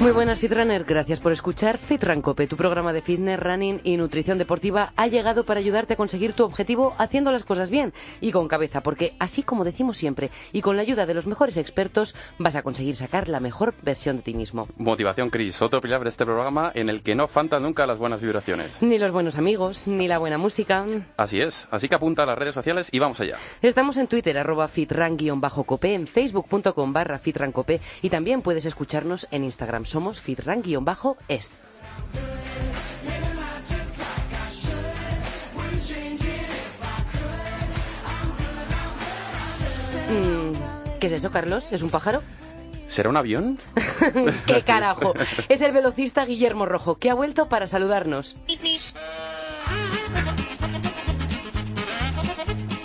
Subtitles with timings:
[0.00, 4.38] Muy buenas Fitrunner, gracias por escuchar Fitran Cope, tu programa de fitness, running y nutrición
[4.38, 7.92] deportiva ha llegado para ayudarte a conseguir tu objetivo haciendo las cosas bien
[8.22, 11.58] y con cabeza, porque así como decimos siempre y con la ayuda de los mejores
[11.58, 14.68] expertos vas a conseguir sacar la mejor versión de ti mismo.
[14.78, 18.22] Motivación Cris, otro pilar de este programa en el que no faltan nunca las buenas
[18.22, 18.82] vibraciones.
[18.82, 20.86] Ni los buenos amigos, ni la buena música.
[21.18, 23.36] Así es, así que apunta a las redes sociales y vamos allá.
[23.60, 29.84] Estamos en Twitter, arroba fitran-cope, en facebook.com barra fitrancope y también puedes escucharnos en Instagram
[29.90, 31.60] somos fitran-es.
[40.08, 41.72] Mm, ¿Qué es eso, Carlos?
[41.72, 42.22] ¿Es un pájaro?
[42.86, 43.58] ¿Será un avión?
[44.46, 45.14] ¡Qué carajo!
[45.48, 48.36] Es el velocista Guillermo Rojo, que ha vuelto para saludarnos.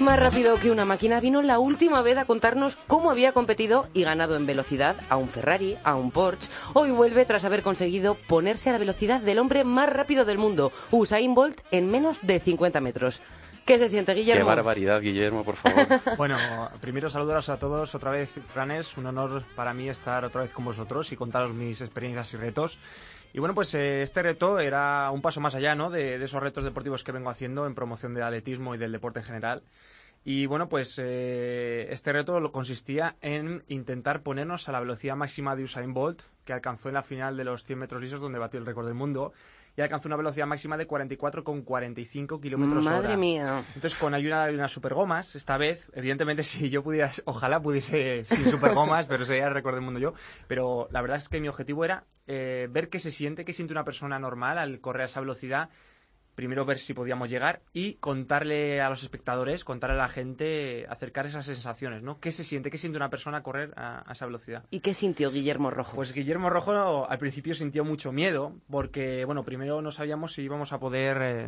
[0.05, 4.03] Más rápido que una máquina vino la última vez a contarnos cómo había competido y
[4.03, 6.51] ganado en velocidad a un Ferrari, a un Porsche.
[6.75, 10.71] Hoy vuelve tras haber conseguido ponerse a la velocidad del hombre más rápido del mundo,
[10.91, 13.19] Usain Bolt, en menos de 50 metros.
[13.65, 14.43] ¿Qué se siente, Guillermo?
[14.43, 15.87] Qué barbaridad, Guillermo, por favor.
[16.17, 16.37] bueno,
[16.81, 18.95] primero saludaros a todos otra vez, Ranes.
[18.97, 22.77] Un honor para mí estar otra vez con vosotros y contaros mis experiencias y retos.
[23.33, 25.89] Y bueno, pues eh, este reto era un paso más allá ¿no?
[25.89, 29.19] de, de, esos retos deportivos que vengo haciendo en promoción del atletismo y del deporte
[29.19, 29.63] en general.
[30.27, 35.63] Y bueno, pues eh, este reto consistía en intentar ponernos a la velocidad máxima de
[35.63, 38.65] Usain Bolt, que alcanzó en la final de los 100 metros lisos, donde batió el
[38.65, 39.33] récord del mundo,
[39.77, 43.01] y alcanzó una velocidad máxima de 44,45 kilómetros hora.
[43.01, 43.63] Madre mía.
[43.75, 48.49] Entonces, con ayuda de unas supergomas, esta vez, evidentemente, si yo pudiera, ojalá pudiese sin
[48.49, 50.15] supergomas, pero sería el récord del mundo yo.
[50.47, 53.73] Pero la verdad es que mi objetivo era eh, ver qué se siente, qué siente
[53.73, 55.69] una persona normal al correr a esa velocidad
[56.35, 61.25] primero ver si podíamos llegar y contarle a los espectadores, contarle a la gente, acercar
[61.25, 62.19] esas sensaciones, ¿no?
[62.19, 62.69] ¿Qué se siente?
[62.69, 64.65] ¿Qué siente una persona correr a, a, esa velocidad?
[64.69, 65.95] ¿Y qué sintió Guillermo Rojo?
[65.95, 70.73] Pues Guillermo Rojo al principio sintió mucho miedo porque, bueno, primero no sabíamos si íbamos
[70.73, 71.47] a poder eh,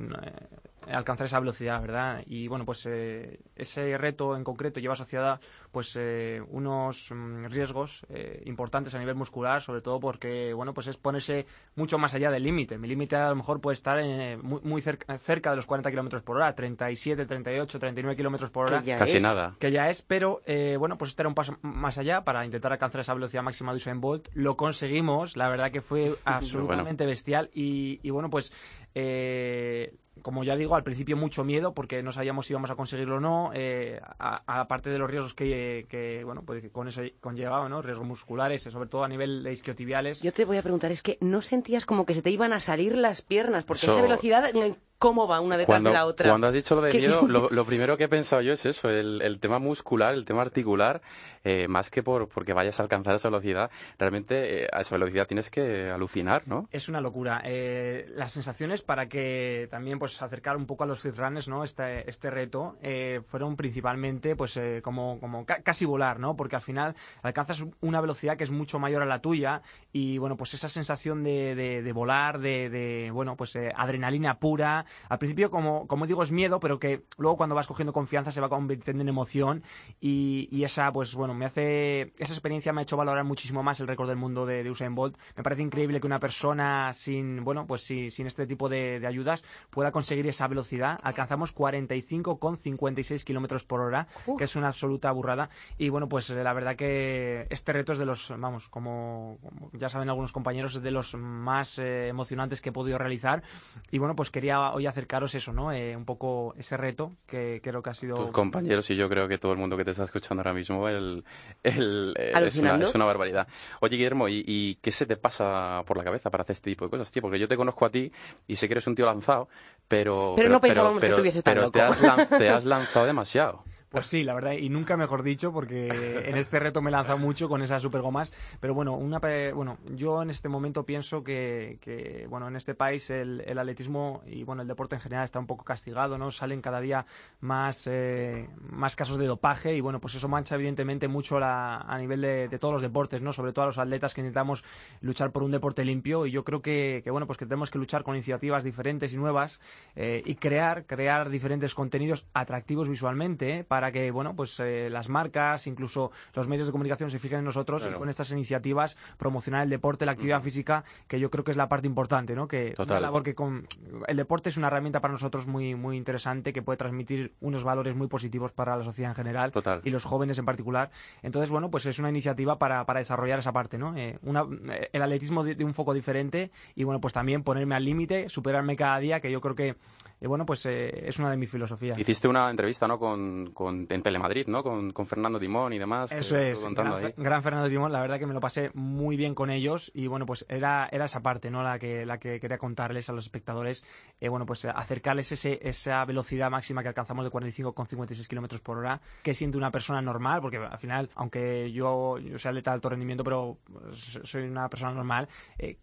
[0.92, 2.24] alcanzar esa velocidad, ¿verdad?
[2.26, 5.40] Y, bueno, pues eh, ese reto en concreto lleva asociada,
[5.78, 10.88] pues, eh, unos mm, riesgos eh, importantes a nivel muscular, sobre todo porque, bueno, pues
[10.88, 11.46] es ponerse
[11.76, 12.80] mucho más allá del límite.
[12.80, 14.04] Mi límite a lo mejor puede estar
[14.42, 18.66] muy, muy cerca, cerca, de los 40 kilómetros por hora, 37, 38, 39 kilómetros por
[18.66, 18.82] hora.
[18.98, 19.22] Casi es.
[19.22, 19.56] nada.
[19.60, 22.72] Que ya es, pero eh, bueno, pues este era un paso más allá para intentar
[22.72, 24.30] alcanzar esa velocidad máxima de Usain Bolt.
[24.34, 27.12] Lo conseguimos, la verdad que fue absolutamente bueno.
[27.12, 28.52] bestial y, y, bueno, pues
[28.96, 33.18] eh, como ya digo, al principio mucho miedo porque no sabíamos si íbamos a conseguirlo
[33.18, 37.82] o no, eh, aparte de los riesgos que, que, bueno, pues con eso conllevaba, ¿no?
[37.82, 40.22] Riesgos musculares, sobre todo a nivel de isquiotibiales.
[40.22, 42.60] Yo te voy a preguntar, es que no sentías como que se te iban a
[42.60, 43.92] salir las piernas, porque so...
[43.92, 44.52] esa velocidad
[44.98, 46.30] cómo va una detrás cuando, de la otra.
[46.30, 48.90] Cuando has dicho lo de miedo, lo, lo, primero que he pensado yo es eso,
[48.90, 51.02] el, el tema muscular, el tema articular,
[51.44, 55.28] eh, más que por porque vayas a alcanzar esa velocidad, realmente eh, a esa velocidad
[55.28, 56.68] tienes que alucinar, ¿no?
[56.72, 57.42] Es una locura.
[57.46, 61.64] Eh, las sensaciones para que también pues acercar un poco a los runners, ¿no?
[61.64, 66.36] Este, este reto eh, fueron principalmente pues eh, como, como ca casi volar, ¿no?
[66.36, 69.62] Porque al final alcanzas una velocidad que es mucho mayor a la tuya
[69.94, 74.86] y bueno, pues esa sensación de, de, de volar, de, de, bueno, pues adrenalina pura,
[75.10, 78.42] al principio, como, como digo, es miedo, pero que luego cuando vas cogiendo confianza se
[78.42, 79.64] va convirtiendo en emoción
[80.00, 83.80] y, y, esa, pues bueno, me hace, esa experiencia me ha hecho valorar muchísimo más
[83.80, 85.18] el récord del mundo de, de Usain Bolt.
[85.36, 89.08] Me parece increíble que una persona sin, bueno, pues sí, sin este tipo de, de,
[89.08, 91.00] ayudas pueda conseguir esa velocidad.
[91.04, 94.38] Alcanzamos 45,56 kilómetros por hora, Uf.
[94.38, 95.50] que es una absoluta burrada.
[95.78, 99.90] Y bueno, pues la verdad que este reto es de los, vamos, como, como ya
[99.90, 103.44] saben algunos compañeros, es de los más eh, emocionantes que he podido realizar.
[103.92, 105.72] Y bueno, pues quería hoy acercaros eso, ¿no?
[105.72, 108.16] Eh, un poco ese reto que creo que ha sido...
[108.16, 110.88] Tus compañeros y yo creo que todo el mundo que te está escuchando ahora mismo
[110.88, 111.24] el,
[111.64, 113.48] el, el es, una, es, una, barbaridad.
[113.82, 116.86] Oye, Guillermo, ¿y, ¿y, qué se te pasa por la cabeza para hacer este tipo
[116.86, 117.22] de cosas, tío?
[117.22, 118.12] Porque yo te conozco a ti
[118.48, 119.50] y sé que eres un tío lanzado,
[119.88, 120.34] pero...
[120.36, 121.74] Pero, pero no pensábamos pero, que estuviese tan pero loco.
[121.74, 123.64] Te has, lan te has lanzado demasiado.
[123.90, 125.88] Pues sí, la verdad, y nunca mejor dicho, porque
[126.26, 128.34] en este reto me he lanzado mucho con esas supergomas.
[128.60, 129.20] Pero bueno, una,
[129.54, 134.24] bueno, yo en este momento pienso que, que bueno, en este país el, el, atletismo
[134.26, 136.32] y bueno, el deporte en general está un poco castigado, ¿no?
[136.32, 137.06] Salen cada día
[137.40, 141.98] más, eh, más casos de dopaje y bueno, pues eso mancha evidentemente mucho la, a
[141.98, 143.32] nivel de, de, todos los deportes, ¿no?
[143.32, 144.66] Sobre todo a los atletas que intentamos
[145.00, 147.78] luchar por un deporte limpio y yo creo que, que bueno, pues que tenemos que
[147.78, 149.62] luchar con iniciativas diferentes y nuevas
[149.96, 153.64] eh, y crear, crear diferentes contenidos atractivos visualmente, ¿eh?
[153.64, 157.46] para que, bueno, pues eh, las marcas, incluso los medios de comunicación se fijen en
[157.46, 161.52] nosotros y con estas iniciativas promocionar el deporte, la actividad física, que yo creo que
[161.52, 162.48] es la parte importante, ¿no?
[162.48, 163.10] Que Total.
[163.12, 163.68] porque con
[164.08, 167.96] el deporte es una herramienta para nosotros muy muy interesante que puede transmitir unos valores
[167.96, 169.52] muy positivos para la sociedad en general
[169.84, 170.92] y los jóvenes en particular.
[171.22, 173.96] Entonces, bueno, pues es una iniciativa para, para desarrollar esa parte, ¿no?
[173.96, 177.86] Eh, una, eh, el atletismo de, un foco diferente y, bueno, pues también ponerme al
[177.86, 179.76] límite, superarme cada día, que yo creo que,
[180.20, 181.98] eh, bueno, pues es una de mis filosofías.
[181.98, 183.00] Hiciste una entrevista, ¿no?
[183.00, 184.64] Con, con en Telemadrid, ¿no?
[184.64, 186.12] Con, con Fernando Timón y demás.
[186.12, 189.50] Eso es, gran, gran, Fernando Timón, la verdad que me lo pasé muy bien con
[189.50, 191.64] ellos y, bueno, pues era, era esa parte, ¿no?
[191.64, 193.86] La que, la que quería contarles a los espectadores,
[194.22, 199.34] bueno, pues acercarles ese, esa velocidad máxima que alcanzamos de 45,56 kilómetros por hora, que
[199.34, 203.24] siente una persona normal, porque al final, aunque yo, yo sea atleta de alto rendimiento,
[203.24, 203.58] pero
[203.94, 205.28] soy una persona normal,
[205.58, 205.78] eh,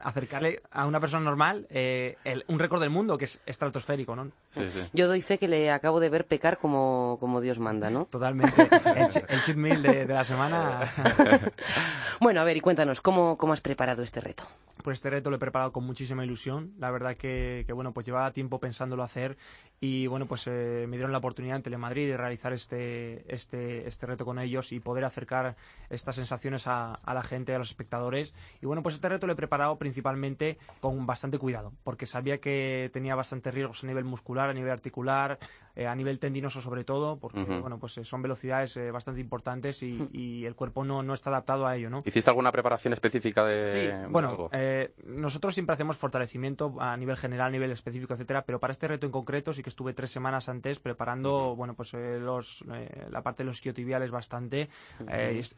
[0.00, 3.42] acercarle a una persona normal eh, un récord del mundo que es
[3.78, 4.30] estratosférico, ¿no?
[4.92, 8.06] Yo doy fe que le acabo de ver pecar como, como Dios manda, ¿no?
[8.06, 8.68] Totalmente.
[8.96, 10.90] El, cheat meal de, de, la semana.
[12.20, 14.44] bueno, a ver, y cuéntanos, ¿cómo, ¿cómo has preparado este reto?
[14.82, 16.72] Pues este reto lo he preparado con muchísima ilusión.
[16.78, 19.36] La verdad que, que bueno, pues llevaba tiempo pensándolo hacer
[19.80, 24.06] y bueno, pues eh, me dieron la oportunidad en Telemadrid de realizar este, este, este
[24.06, 25.56] reto con ellos y poder acercar
[25.88, 28.34] estas sensaciones a, a la gente, a los espectadores.
[28.60, 32.90] Y bueno, pues este reto lo he preparado principalmente con bastante cuidado, porque sabía que
[32.92, 35.38] tenía bastante riesgos a nivel muscular, a nivel articular,
[35.78, 39.80] eh, a nivel tendinoso sobre todo, porque bueno, pues eh, son velocidades eh, bastante importantes
[39.84, 42.02] y, el cuerpo no, no, está adaptado a ello, ¿no?
[42.04, 43.62] ¿Hiciste alguna preparación específica de...?
[43.62, 44.48] Sí, bueno,
[45.04, 49.06] nosotros siempre hacemos fortalecimiento a nivel general, a nivel específico, etcétera, pero para este reto
[49.06, 52.64] en concreto sí que estuve tres semanas antes preparando, bueno, pues los,
[53.10, 54.68] la parte de los isquiotibiales bastante.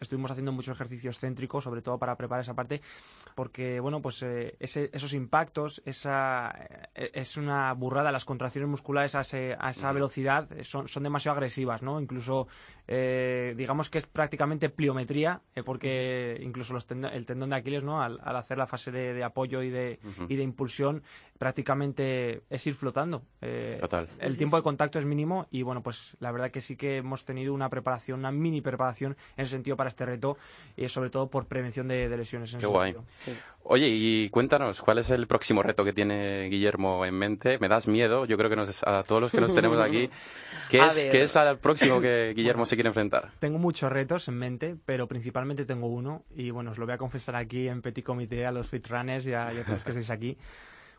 [0.01, 2.81] estuvimos haciendo muchos ejercicios céntricos, sobre todo para preparar esa parte,
[3.35, 6.55] porque, bueno, pues esos impactos, esa
[6.95, 11.83] es una burrada las contracciones musculares a, a esa velocidad eh, son, son demasiado agresivas,
[11.83, 12.01] ¿no?
[12.01, 12.49] Incluso,
[12.93, 18.03] eh, digamos que es prácticamente pliometría, eh, porque incluso los el tendón de Aquiles, ¿no?
[18.03, 21.05] Al, hacer la fase de, apoyo y de, y de impulsión,
[21.39, 23.23] prácticamente es ir flotando.
[23.81, 24.09] Total.
[24.19, 27.25] El tiempo de contacto es mínimo y, bueno, pues la verdad que sí que hemos
[27.25, 30.37] tenido una preparación, una mini preparación en ese sentido para este reto
[30.77, 32.57] y sobre todo por prevención de, lesiones.
[32.57, 32.97] Qué guay.
[33.63, 37.59] Oye, y cuéntanos, ¿cuál es el próximo reto que tiene Guillermo en mente?
[37.59, 40.11] Me das miedo, yo creo que nos, a todos los que nos tenemos aquí
[40.71, 43.33] ¿Qué es, ¿Qué es el próximo que Guillermo se quiere enfrentar?
[43.39, 46.99] Tengo muchos retos en mente, pero principalmente tengo uno, y bueno, os lo voy a
[46.99, 49.91] confesar aquí en Petit Comité a los Fitrunners y a, y a todos los que
[49.91, 50.39] estáis aquí.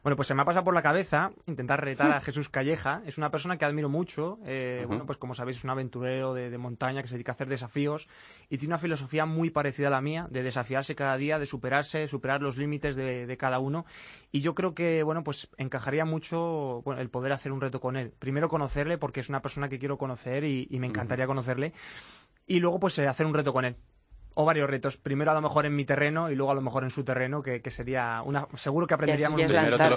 [0.03, 3.03] Bueno, pues se me ha pasado por la cabeza intentar retar a Jesús Calleja.
[3.05, 4.39] Es una persona que admiro mucho.
[4.45, 7.47] Eh, bueno, pues como sabéis, es un aventurero de, montaña que se dedica a hacer
[7.47, 8.07] desafíos
[8.49, 11.99] y tiene una filosofía muy parecida a la mía, de desafiarse cada día, de superarse,
[11.99, 13.85] de superar los límites de, cada uno.
[14.31, 18.11] Y yo creo que, bueno, pues encajaría mucho el poder hacer un reto con él.
[18.17, 21.73] Primero conocerle, porque es una persona que quiero conocer y, me encantaría conocerle.
[22.47, 23.75] Y luego, pues eh, hacer un reto con él
[24.33, 24.97] o varios retos.
[24.97, 27.41] Primero a lo mejor en mi terreno y luego a lo mejor en su terreno,
[27.41, 28.47] que, sería una.
[28.55, 29.41] Seguro que aprenderíamos.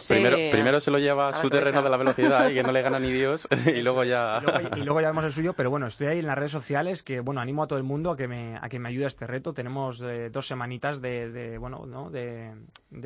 [0.07, 2.83] primero, primero, se lo lleva a su terreno de la velocidad y que no le
[2.83, 4.43] gana ni Dios y luego ya.
[4.77, 7.21] Y luego, ya vemos el suyo, pero bueno, estoy ahí en las redes sociales que
[7.21, 9.27] bueno animo a todo el mundo a que me a que me ayude a este
[9.27, 9.53] reto.
[9.53, 12.55] Tenemos eh, dos semanitas de, bueno no de,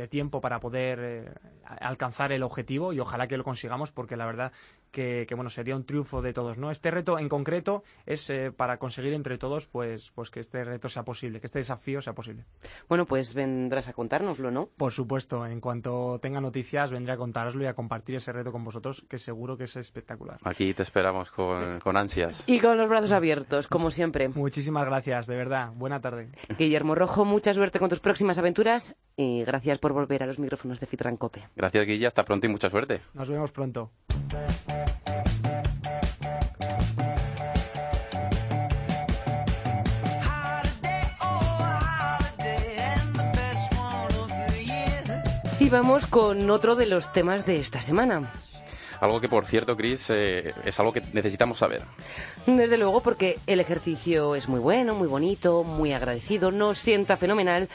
[0.08, 1.32] tiempo para poder eh,
[1.80, 4.52] alcanzar el objetivo y ojalá que lo consigamos porque la verdad
[4.90, 6.70] que, bueno sería un triunfo de todos, ¿no?
[6.70, 10.88] Este reto en concreto es eh, para conseguir entre todos pues pues que este reto
[10.88, 12.44] sea posible que este desafío sea posible.
[12.88, 14.68] Bueno, pues vendrás a contárnoslo, ¿no?
[14.76, 18.64] Por supuesto, en cuanto tenga noticias vendré a contároslo y a compartir ese reto con
[18.64, 20.38] vosotros, que seguro que es espectacular.
[20.44, 22.44] Aquí te esperamos con, con ansias.
[22.46, 24.28] Y con los brazos abiertos, como siempre.
[24.28, 25.70] Muchísimas gracias, de verdad.
[25.74, 26.28] Buena tarde.
[26.58, 30.80] Guillermo Rojo, mucha suerte con tus próximas aventuras y gracias por volver a los micrófonos
[30.80, 31.48] de Fitran Cope.
[31.56, 32.06] Gracias, Guille.
[32.06, 33.00] Hasta pronto y mucha suerte.
[33.14, 33.90] Nos vemos pronto.
[45.60, 48.32] Y vamos con otro de los temas de esta semana.
[49.00, 51.82] Algo que, por cierto, Chris, eh, es algo que necesitamos saber.
[52.46, 57.68] Desde luego, porque el ejercicio es muy bueno, muy bonito, muy agradecido, nos sienta fenomenal,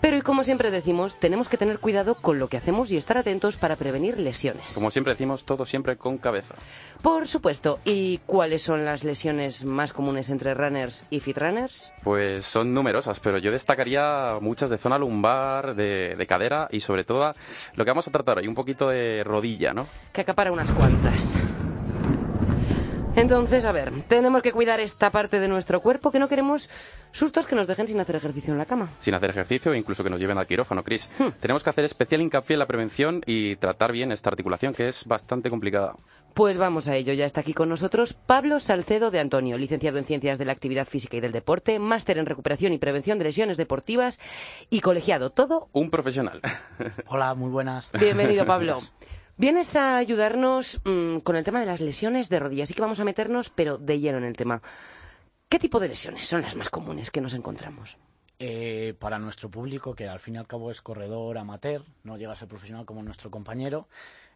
[0.00, 3.18] pero y como siempre decimos, tenemos que tener cuidado con lo que hacemos y estar
[3.18, 4.72] atentos para prevenir lesiones.
[4.74, 6.54] Como siempre decimos, todo siempre con cabeza.
[7.02, 7.78] Por supuesto.
[7.84, 11.92] ¿Y cuáles son las lesiones más comunes entre runners y fitrunners?
[12.02, 17.04] Pues son numerosas, pero yo destacaría muchas de zona lumbar, de, de cadera y sobre
[17.04, 17.34] todo
[17.74, 19.86] lo que vamos a tratar hoy, un poquito de rodilla, ¿no?
[20.12, 21.38] Que acapara unas cuantas.
[23.16, 26.70] Entonces, a ver, tenemos que cuidar esta parte de nuestro cuerpo que no queremos
[27.10, 28.90] sustos que nos dejen sin hacer ejercicio en la cama.
[28.98, 31.10] Sin hacer ejercicio e incluso que nos lleven al quirófano, Cris.
[31.18, 31.28] Hmm.
[31.40, 35.04] Tenemos que hacer especial hincapié en la prevención y tratar bien esta articulación que es
[35.06, 35.96] bastante complicada.
[36.34, 37.12] Pues vamos a ello.
[37.12, 40.86] Ya está aquí con nosotros Pablo Salcedo de Antonio, licenciado en Ciencias de la Actividad
[40.86, 44.20] Física y del Deporte, máster en Recuperación y Prevención de Lesiones Deportivas
[44.70, 45.30] y colegiado.
[45.30, 45.68] Todo.
[45.72, 46.40] Un profesional.
[47.06, 47.90] Hola, muy buenas.
[47.98, 48.78] Bienvenido, Pablo.
[49.40, 52.66] Vienes a ayudarnos mm, con el tema de las lesiones de rodillas.
[52.66, 54.60] Así que vamos a meternos, pero de lleno en el tema.
[55.48, 57.96] ¿Qué tipo de lesiones son las más comunes que nos encontramos?
[58.38, 62.34] Eh, para nuestro público, que al fin y al cabo es corredor amateur, no llega
[62.34, 63.88] a ser profesional como nuestro compañero,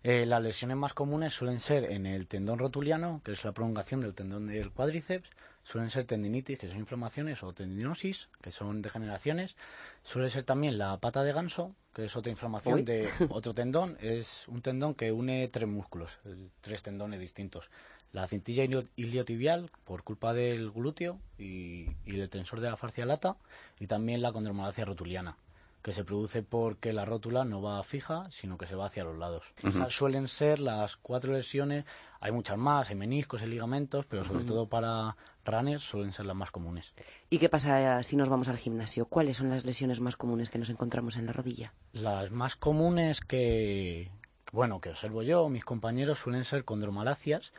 [0.02, 4.00] eh, las lesiones más comunes suelen ser en el tendón rotuliano, que es la prolongación
[4.00, 5.28] del tendón del cuádriceps,
[5.64, 9.56] suelen ser tendinitis, que son inflamaciones, o tendinosis, que son degeneraciones.
[10.02, 13.96] Suele ser también la pata de ganso, que es otra inflamación de otro tendón.
[14.00, 16.18] Es un tendón que une tres músculos,
[16.60, 17.70] tres tendones distintos.
[18.12, 23.36] La cintilla iliotibial, por culpa del glúteo y, y el tensor de la fascia lata,
[23.80, 25.36] y también la condromalacia rotuliana
[25.84, 29.18] que se produce porque la rótula no va fija, sino que se va hacia los
[29.18, 29.44] lados.
[29.90, 31.84] Suelen ser las cuatro lesiones,
[32.20, 35.14] hay muchas más, hay meniscos, hay ligamentos, pero sobre todo para
[35.44, 36.94] runners suelen ser las más comunes.
[37.28, 39.04] ¿Y qué pasa si nos vamos al gimnasio?
[39.04, 41.74] ¿Cuáles son las lesiones más comunes que nos encontramos en la rodilla?
[41.92, 44.10] Las más comunes que,
[44.52, 47.52] bueno, que observo yo, mis compañeros, suelen ser condromalacias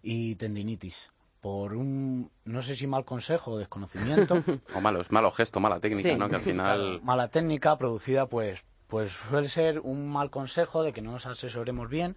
[0.00, 1.10] y tendinitis
[1.44, 4.42] por un, no sé si mal consejo o desconocimiento.
[4.74, 6.30] o malos, malo gesto, mala técnica, ¿no?
[6.30, 7.00] Que al final...
[7.04, 11.90] mala técnica producida, pues, pues suele ser un mal consejo de que no nos asesoremos
[11.90, 12.16] bien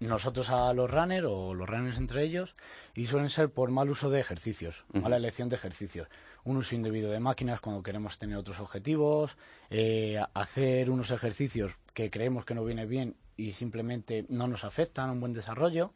[0.00, 2.54] nosotros a los runners o los runners entre ellos
[2.94, 6.08] y suelen ser por mal uso de ejercicios, mala elección de ejercicios.
[6.42, 9.36] Un uso indebido de máquinas cuando queremos tener otros objetivos,
[9.68, 15.10] eh, hacer unos ejercicios que creemos que no viene bien y simplemente no nos afectan
[15.10, 15.92] a un buen desarrollo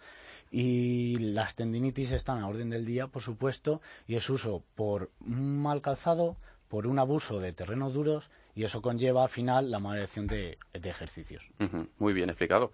[0.53, 5.61] y las tendinitis están a orden del día, por supuesto, y es uso por un
[5.63, 6.37] mal calzado,
[6.69, 10.89] por un abuso de terrenos duros y eso conlleva al final la mala de, de
[10.91, 11.43] ejercicios.
[11.99, 12.71] Muy bien explicado.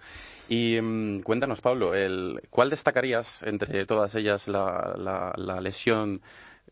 [0.48, 4.94] Y mm, cuéntanos, Pablo, el, ¿cuál destacarías entre todas ellas la,
[5.36, 6.20] la, lesión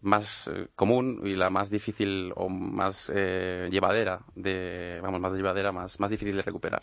[0.01, 5.73] más eh, común y la más difícil o más eh, llevadera de vamos más llevadera
[5.73, 6.83] más más difícil de recuperar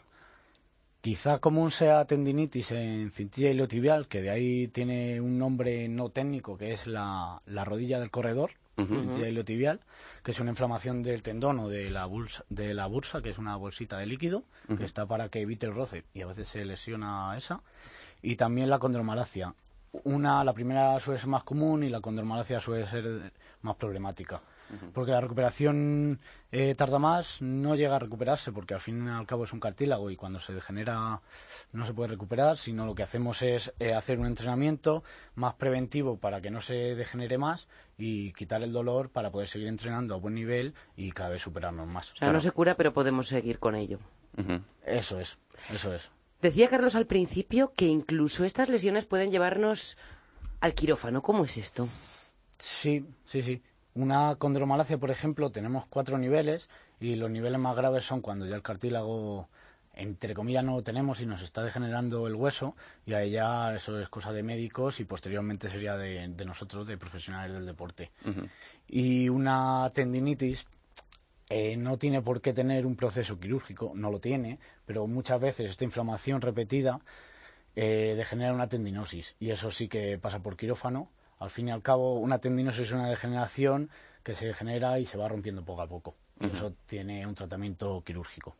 [1.03, 6.57] Quizá común sea tendinitis en cintilla iliotibial, que de ahí tiene un nombre no técnico,
[6.57, 9.81] que es la, rodilla del corredor, cintilla iliotibial,
[10.23, 13.37] que es una inflamación del tendón o de la, bursa, de la bursa, que es
[13.37, 14.43] una bolsita de líquido,
[14.77, 17.59] que está para que evite el roce, y a veces se lesiona esa.
[18.21, 19.53] Y también la condromalacia.
[20.05, 24.41] Una, la primera suele ser más común y la condromalacia suele ser más problemática
[24.93, 26.19] porque la recuperación
[26.51, 29.59] eh, tarda más, no llega a recuperarse porque al fin y al cabo es un
[29.59, 31.21] cartílago y cuando se degenera
[31.71, 35.03] no se puede recuperar, sino lo que hacemos es eh, hacer un entrenamiento
[35.35, 39.67] más preventivo para que no se degenere más y quitar el dolor para poder seguir
[39.67, 42.11] entrenando a buen nivel y cada vez superarnos más.
[42.13, 43.99] O sea, no se cura, pero podemos seguir con ello.
[44.85, 45.37] Eso es,
[45.69, 46.09] eso es.
[46.41, 49.97] Decía Carlos al principio que incluso estas lesiones pueden llevarnos
[50.59, 51.21] al quirófano.
[51.21, 51.87] ¿Cómo es esto?
[52.57, 53.61] Sí, sí, sí.
[53.95, 56.67] Una condromalacia, por ejemplo, tenemos cuatro niveles
[56.99, 59.49] y los niveles más graves son cuando ya el cartílago,
[59.93, 63.99] entre comillas, no lo tenemos y nos está degenerando el hueso y ahí ya eso
[63.99, 68.11] es cosa de médicos y posteriormente sería de, nosotros, de profesionales del deporte.
[68.87, 70.65] Y una tendinitis
[71.49, 74.57] eh, no tiene por qué tener un proceso quirúrgico, no lo tiene,
[74.87, 76.99] pero muchas veces esta inflamación repetida
[77.75, 81.09] eh, degenera una tendinosis y eso sí que pasa por quirófano
[81.43, 83.89] al fin y al cabo, una tendinosis es una degeneración
[84.23, 86.15] que se genera y se va rompiendo poco a poco.
[86.39, 88.55] Eso tiene un tratamiento quirúrgico.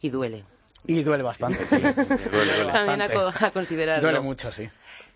[0.00, 0.44] Y duele.
[0.86, 1.78] Y duele bastante, sí.
[1.78, 2.72] duele, duele.
[2.72, 4.02] También a, considerarlo.
[4.02, 4.68] Duele mucho, sí.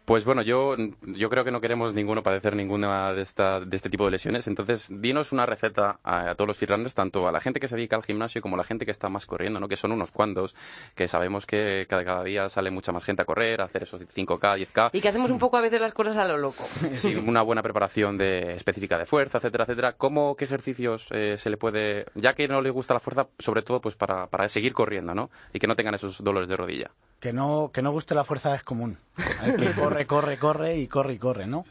[0.04, 3.88] Pues bueno, yo, yo creo que no queremos ninguno padecer ninguna de, esta, de este
[3.88, 4.46] tipo de lesiones.
[4.48, 7.96] Entonces, dinos una receta a, todos los freerunners, tanto a la gente que se dedica
[7.96, 9.68] al gimnasio como a la gente que está más corriendo, ¿no?
[9.68, 10.54] que son unos cuantos,
[10.94, 14.02] que sabemos que cada, cada día sale mucha más gente a correr, a hacer esos
[14.02, 14.90] 5K, 10K.
[14.92, 16.64] Y que hacemos un poco a veces las cosas a lo loco.
[16.92, 19.92] Sí, una buena preparación de, específica de fuerza, etcétera, etcétera.
[19.94, 23.62] ¿Cómo, qué ejercicios eh, se le puede, ya que no le gusta la fuerza, sobre
[23.62, 25.30] todo pues para, para seguir corriendo, ¿no?
[25.52, 26.90] Y que no tengan esos dolores de rodilla?
[27.24, 28.98] Que no, que no guste la fuerza es común.
[29.16, 31.62] que corre, corre, corre y corre y corre, ¿no?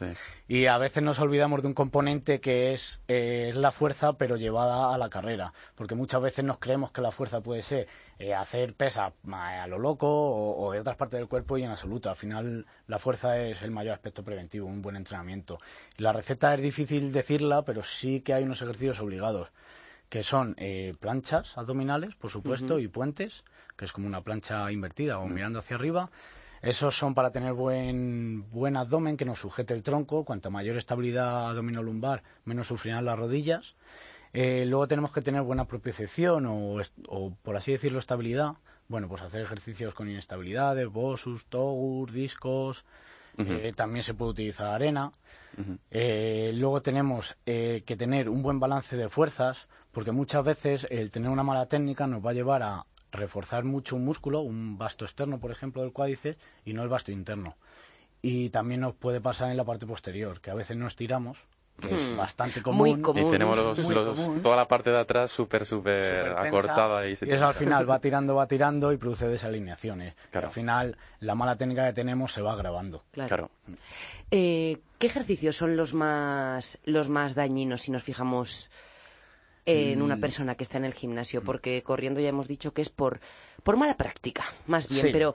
[0.48, 4.36] Y a veces nos olvidamos de un componente que es, eh, es la fuerza, pero
[4.36, 5.52] llevada a la carrera.
[5.76, 7.86] Porque muchas veces nos creemos que la fuerza puede ser
[8.18, 12.10] eh, hacer pesa a lo loco o, de otras partes del cuerpo y en absoluto.
[12.10, 15.60] Al final, la fuerza es el mayor aspecto preventivo, un buen entrenamiento.
[15.98, 19.50] La receta es difícil decirla, pero sí que hay unos ejercicios obligados
[20.08, 23.44] que son eh, planchas abdominales, por supuesto, y puentes,
[23.76, 25.32] que es como una plancha invertida o mm.
[25.34, 26.10] mirando hacia arriba.
[26.64, 30.24] Esos son para tener buen, buen abdomen, que nos sujete el tronco.
[30.24, 33.74] Cuanta mayor estabilidad abdominolumbar, menos sufrirán las rodillas.
[34.32, 38.54] Eh, luego tenemos que tener buena propiocepción o, o, por así decirlo, estabilidad.
[38.88, 42.86] Bueno, pues hacer ejercicios con inestabilidades, bosus, togur, discos.
[43.36, 45.12] Eh, también se puede utilizar arena.
[45.90, 51.30] Eh, luego tenemos que tener un buen balance de fuerzas, porque muchas veces el tener
[51.30, 55.38] una mala técnica nos va a llevar a reforzar mucho un músculo, un vasto externo,
[55.38, 57.56] por ejemplo, del cuádriceps, y no el vasto interno.
[58.22, 61.46] Y también nos puede pasar en la parte posterior, que a veces nos estiramos,
[61.80, 62.16] que es hmm.
[62.16, 63.02] bastante común.
[63.14, 63.78] Y tenemos
[64.42, 67.06] toda la parte de atrás súper, súper acortada.
[67.06, 70.14] Y, eso al final va tirando, va tirando y produce desalineaciones.
[70.32, 73.04] Al final, la mala técnica que tenemos se va agravando.
[73.12, 73.50] Claro.
[74.30, 78.70] Eh, ¿Qué ejercicios son los más, los más dañinos si nos fijamos
[79.66, 80.20] en una mm.
[80.20, 81.44] persona que está en el gimnasio, mm.
[81.44, 83.20] porque corriendo ya hemos dicho que es por,
[83.62, 85.34] por mala práctica, más bien, pero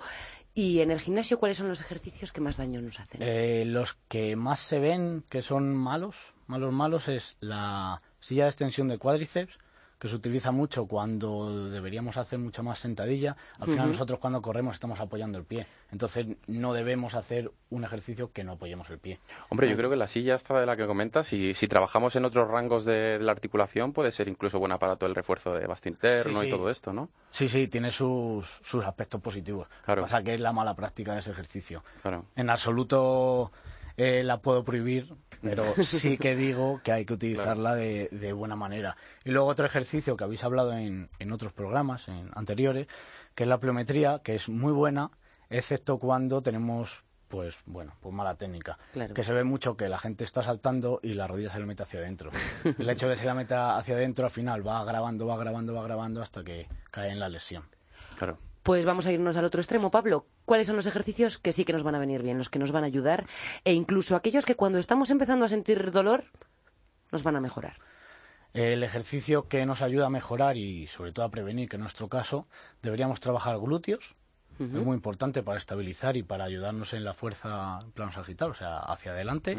[0.53, 3.21] ¿y en el gimnasio cuáles son los ejercicios que más daño nos hacen?
[3.21, 6.15] Eh, los que más se ven que son malos,
[6.48, 9.57] malos, malos, es la silla de extensión de cuádriceps,
[10.00, 13.36] que se utiliza mucho cuando deberíamos hacer mucha más sentadilla.
[13.60, 15.68] Al final nosotros cuando corremos estamos apoyando el pie.
[15.91, 19.20] Entonces no debemos hacer un ejercicio que no apoyemos el pie.
[19.50, 22.24] Hombre, yo creo que la silla esta de la que comentas, si, si trabajamos en
[22.24, 25.89] otros rangos de, la articulación, puede ser incluso buena para todo el refuerzo de basto
[25.89, 27.10] interno y todo esto, ¿no?
[27.29, 29.68] Sí, sí, tiene sus, sus aspectos positivos.
[29.84, 30.01] Claro.
[30.01, 31.84] Lo que pasa que es la mala práctica de ese ejercicio.
[32.01, 32.24] Claro.
[32.38, 33.51] En absoluto
[34.00, 38.56] eh, la puedo prohibir, pero sí que digo que hay que utilizarla de, de, buena
[38.56, 38.96] manera.
[39.25, 42.88] Y luego otro ejercicio que habéis hablado en, en otros programas en anteriores,
[43.36, 45.12] que es la pliometría, que es muy buena,
[45.50, 48.79] excepto cuando tenemos pues bueno, pues mala técnica.
[49.13, 51.84] Que se ve mucho que la gente está saltando y la rodilla se le mete
[51.84, 52.32] hacia adentro.
[52.79, 55.74] El hecho de que se la meta hacia adentro al final va grabando, va grabando,
[55.74, 57.65] va grabando hasta que cae en la lesión.
[58.18, 58.39] Claro.
[58.63, 60.25] Pues vamos a irnos al otro extremo, Pablo.
[60.46, 62.72] ¿Cuáles son los ejercicios que sí que nos van a venir bien, los que nos
[62.72, 63.25] van a ayudar
[63.63, 66.25] e incluso aquellos que cuando estamos empezando a sentir dolor
[67.12, 67.78] nos van a mejorar?
[68.54, 72.10] El ejercicio que nos ayuda a mejorar y sobre todo a prevenir, que en nuestro
[72.10, 72.48] caso
[72.82, 74.16] deberíamos trabajar glúteos,
[74.60, 78.54] es muy importante para estabilizar y para ayudarnos en la fuerza en plano sagital, o
[78.54, 79.58] sea, hacia adelante.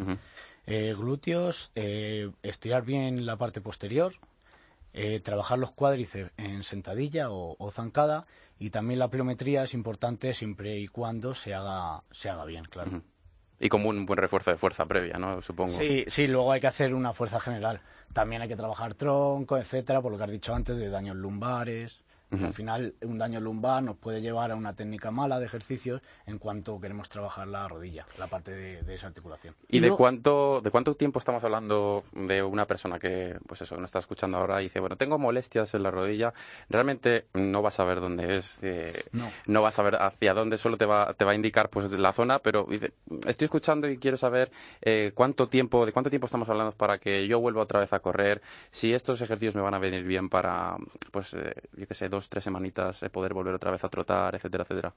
[0.67, 4.13] Eh, glúteos, eh, estirar bien la parte posterior,
[4.93, 8.27] eh, trabajar los cuádriceps en sentadilla o, zancada
[8.59, 13.03] y también la pliometría es importante siempre y cuando se haga, se haga bien, claro.
[13.61, 15.43] Y como un buen refuerzo de fuerza previa, ¿no?
[15.43, 15.73] Supongo.
[15.73, 17.81] Sí, sí, luego hay que hacer una fuerza general.
[18.13, 22.01] También hay que trabajar tronco, etcétera, por lo que has dicho antes, de daños lumbares.
[22.31, 26.39] Al final, un daño lumbar nos puede llevar a una técnica mala de ejercicios en
[26.39, 29.55] cuanto queremos trabajar la rodilla, la parte de, esa articulación.
[29.69, 33.85] ¿Y de cuánto de cuánto tiempo estamos hablando de una persona que, pues eso, no
[33.85, 36.33] está escuchando ahora y dice, bueno, tengo molestias en la rodilla?
[36.69, 39.05] Realmente no vas a ver dónde es, eh,
[39.47, 39.63] no.
[39.63, 42.39] vas a ver hacia dónde, solo te va, te va a indicar pues la zona,
[42.39, 42.93] pero dice,
[43.27, 44.51] estoy escuchando y quiero saber
[44.83, 48.01] eh, cuánto tiempo, de cuánto tiempo estamos hablando para que yo vuelva otra vez a
[48.01, 48.41] correr,
[48.71, 50.77] si estos ejercicios me van a venir bien para,
[51.11, 54.65] pues, eh, yo qué sé, dos tres semanitas poder volver otra vez a trotar, etcétera,
[54.65, 54.95] etcétera?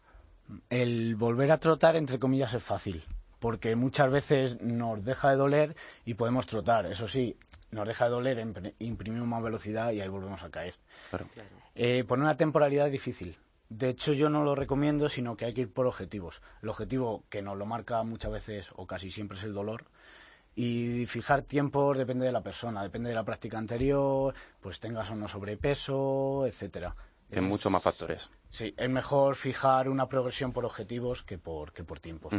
[0.70, 3.04] El volver a trotar, entre comillas, es fácil,
[3.40, 6.86] porque muchas veces nos deja de doler y podemos trotar.
[6.86, 7.38] Eso sí,
[7.72, 8.48] nos deja de doler,
[8.80, 10.76] imprimimos más velocidad y ahí volvemos a caer.
[11.76, 13.38] Eh, poner una temporalidad es difícil.
[13.70, 16.42] De hecho, yo no lo recomiendo, sino que hay que ir por objetivos.
[16.62, 19.86] El objetivo que nos lo marca muchas veces o casi siempre es el dolor.
[20.56, 25.16] Y fijar tiempos depende de la persona, depende de la práctica anterior, pues tengas o
[25.16, 26.96] no sobrepeso, etcétera.
[27.38, 28.30] En muchos más factores.
[28.50, 32.34] Sí, es mejor fijar una progresión por objetivos que por, que por tiempos.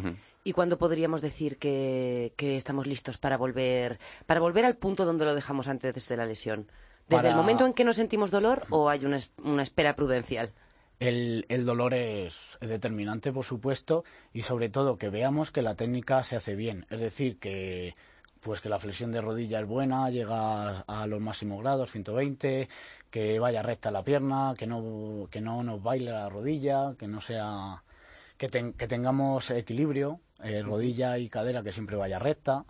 [0.44, 5.34] ¿Y cuándo podríamos decir que, estamos listos para volver, para volver al punto donde lo
[5.34, 6.68] dejamos antes de la lesión?
[7.08, 10.52] ¿Desde el momento en que no sentimos dolor o hay una, una espera prudencial?
[11.00, 16.22] El, el, dolor es determinante, por supuesto, y sobre todo que veamos que la técnica
[16.22, 16.86] se hace bien.
[16.88, 17.96] Es decir, que
[18.44, 22.68] pues que la flexión de rodilla es buena, llega a los máximos grados, 120,
[23.10, 27.22] que vaya recta la pierna, que no, que no nos baile la rodilla, que no
[27.22, 27.82] sea
[28.36, 32.66] que, que tengamos equilibrio, eh, rodilla y cadera que siempre vaya recta.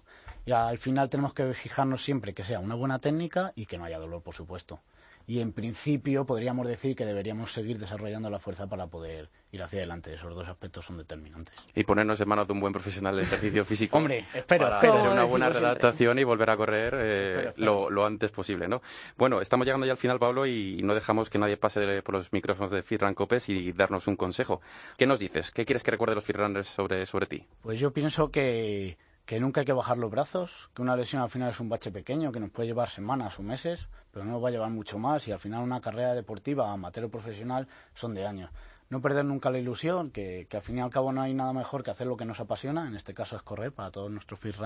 [0.46, 3.84] Y al final tenemos que fijarnos siempre que sea una buena técnica y que no
[3.84, 4.80] haya dolor, por supuesto
[5.26, 9.78] y en principio podríamos decir que deberíamos seguir desarrollando la fuerza para poder ir hacia
[9.78, 10.14] adelante.
[10.14, 11.54] Esos dos aspectos son determinantes.
[11.74, 13.96] Y ponernos en manos de un buen profesional de ejercicio físico.
[13.96, 18.68] Hombre, espero, para tener una buena redactación y volver a correr eh, Lo, antes posible,
[18.68, 18.82] ¿no?
[19.16, 22.32] Bueno, estamos llegando ya al final, Pablo, y no dejamos que nadie pase por los
[22.32, 24.60] micrófonos de Fitran Copes y darnos un consejo.
[24.96, 25.50] ¿Qué nos dices?
[25.50, 27.46] ¿Qué quieres que recuerde los Fitrunners sobre, sobre ti?
[27.62, 31.30] Pues yo pienso que que nunca hay que bajar los brazos, que una lesión al
[31.30, 34.44] final es un bache pequeño, que nos puede llevar semanas o meses, pero no nos
[34.44, 38.14] va a llevar mucho más y al final una carrera deportiva, amateur o profesional, son
[38.14, 38.50] de años.
[38.90, 41.52] No perder nunca la ilusión, que, que, al fin y al cabo no hay nada
[41.52, 44.40] mejor que hacer lo que nos apasiona, en este caso es correr para todos nuestros
[44.40, 44.56] fit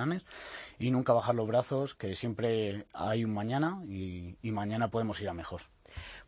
[0.79, 5.35] y nunca bajar los brazos, que siempre hay un mañana y mañana podemos ir a
[5.35, 5.63] mejor.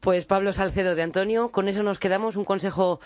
[0.01, 2.37] Pues Pablo Salcedo de Antonio, con eso nos quedamos.
[2.37, 3.01] Un consejo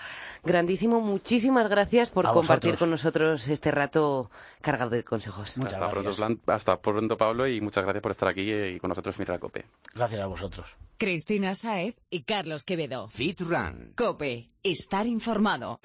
[0.44, 1.00] grandísimo.
[1.00, 4.30] Muchísimas gracias por compartir con nosotros este rato
[4.60, 5.56] cargado de consejos.
[5.56, 6.16] Muchas hasta, gracias.
[6.16, 9.64] Pronto, hasta pronto, Pablo, y muchas gracias por estar aquí y con nosotros en Cope.
[9.94, 10.76] Gracias a vosotros.
[10.96, 13.08] Cristina Saez y Carlos Quevedo.
[13.08, 13.92] Fit Run.
[13.96, 14.50] Cope.
[14.62, 15.80] Estar informado.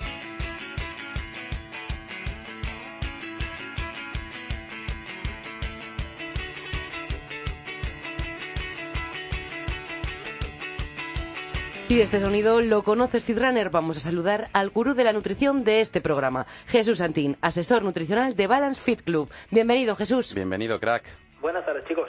[11.89, 13.71] Y este sonido lo conoces, Fitrunner.
[13.71, 18.35] Vamos a saludar al gurú de la nutrición de este programa, Jesús Santín, asesor nutricional
[18.35, 19.27] de Balance Fit Club.
[19.49, 20.35] Bienvenido, Jesús.
[20.35, 21.05] Bienvenido, crack.
[21.41, 22.07] Buenas tardes, chicos.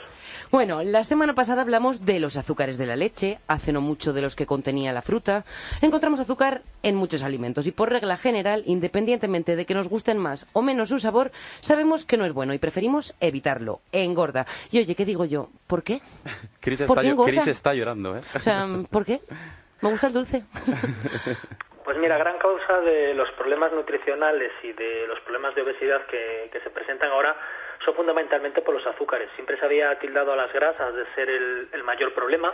[0.51, 4.21] Bueno, la semana pasada hablamos de los azúcares de la leche, hace no mucho de
[4.21, 5.45] los que contenía la fruta.
[5.81, 10.45] Encontramos azúcar en muchos alimentos y por regla general, independientemente de que nos gusten más
[10.53, 13.81] o menos su sabor, sabemos que no es bueno y preferimos evitarlo.
[13.91, 14.45] Engorda.
[14.69, 15.49] Y oye, ¿qué digo yo?
[15.65, 16.01] ¿Por qué?
[16.59, 17.01] Cris está,
[17.49, 18.21] está llorando, ¿eh?
[18.35, 19.21] O sea, ¿por qué?
[19.81, 20.43] Me gusta el dulce.
[21.83, 26.49] Pues mira, gran causa de los problemas nutricionales y de los problemas de obesidad que,
[26.63, 27.35] se presentan ahora
[27.83, 29.29] son fundamentalmente por los azúcares.
[29.35, 32.53] Siempre se había tildado a las grasas de ser el, mayor problema,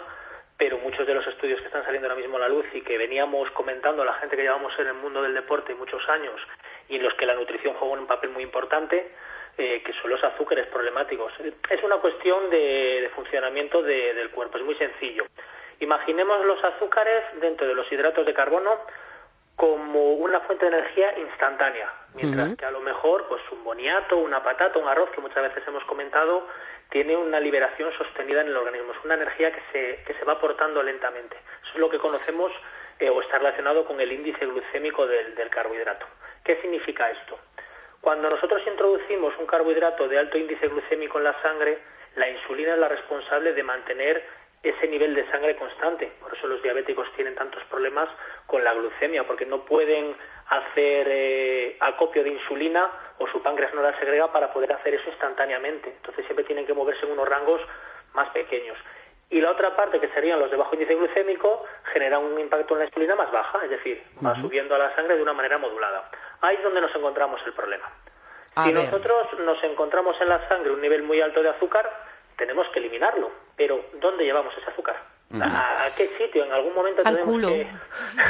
[0.57, 2.97] pero muchos de los estudios que están saliendo ahora mismo a la luz y que
[2.97, 6.41] veníamos comentando a la gente que llevamos en el mundo del deporte muchos años
[6.87, 9.11] y en los que la nutrición juega un papel muy importante,
[9.57, 11.33] eh, que son los azúcares problemáticos.
[11.69, 15.25] Es una cuestión de, funcionamiento del cuerpo, es muy sencillo.
[15.79, 18.79] Imaginemos los azúcares dentro de los hidratos de carbono
[19.55, 24.43] como una fuente de energía instantánea, mientras que a lo mejor pues un boniato, una
[24.43, 26.47] patata, un arroz que muchas veces hemos comentado
[26.89, 30.33] tiene una liberación sostenida en el organismo, es una energía que se, que se va
[30.33, 31.35] aportando lentamente.
[31.63, 32.51] Eso es lo que conocemos
[32.99, 36.05] eh, o está relacionado con el índice glucémico del, del carbohidrato.
[36.43, 37.37] ¿Qué significa esto?
[37.99, 41.79] Cuando nosotros introducimos un carbohidrato de alto índice glucémico en la sangre,
[42.15, 44.23] la insulina es la responsable de mantener
[44.69, 46.11] ese nivel de sangre constante.
[46.19, 48.09] Por eso los diabéticos tienen tantos problemas
[48.45, 50.15] con la glucemia, porque no pueden
[50.49, 55.09] hacer eh, acopio de insulina o su páncreas no la segrega para poder hacer eso
[55.09, 55.89] instantáneamente.
[55.89, 57.61] Entonces siempre tienen que moverse en unos rangos
[58.13, 58.77] más pequeños.
[59.29, 62.79] Y la otra parte, que serían los de bajo índice glucémico, genera un impacto en
[62.79, 66.09] la insulina más baja, es decir, va subiendo a la sangre de una manera modulada.
[66.41, 67.91] Ahí es donde nos encontramos el problema.
[68.63, 71.91] si nosotros nos encontramos en la sangre un nivel muy alto de azúcar,
[72.37, 73.31] tenemos que eliminarlo.
[73.55, 74.95] Pero ¿dónde llevamos ese azúcar?
[75.41, 76.45] ¿A, qué sitio?
[76.45, 77.67] En algún momento tenemos que,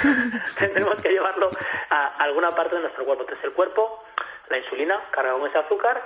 [0.60, 1.52] tendremos que llevarlo
[1.90, 3.24] a alguna parte de nuestro cuerpo.
[3.24, 4.04] Entonces el cuerpo,
[4.50, 6.02] la insulina, carga con ese azúcar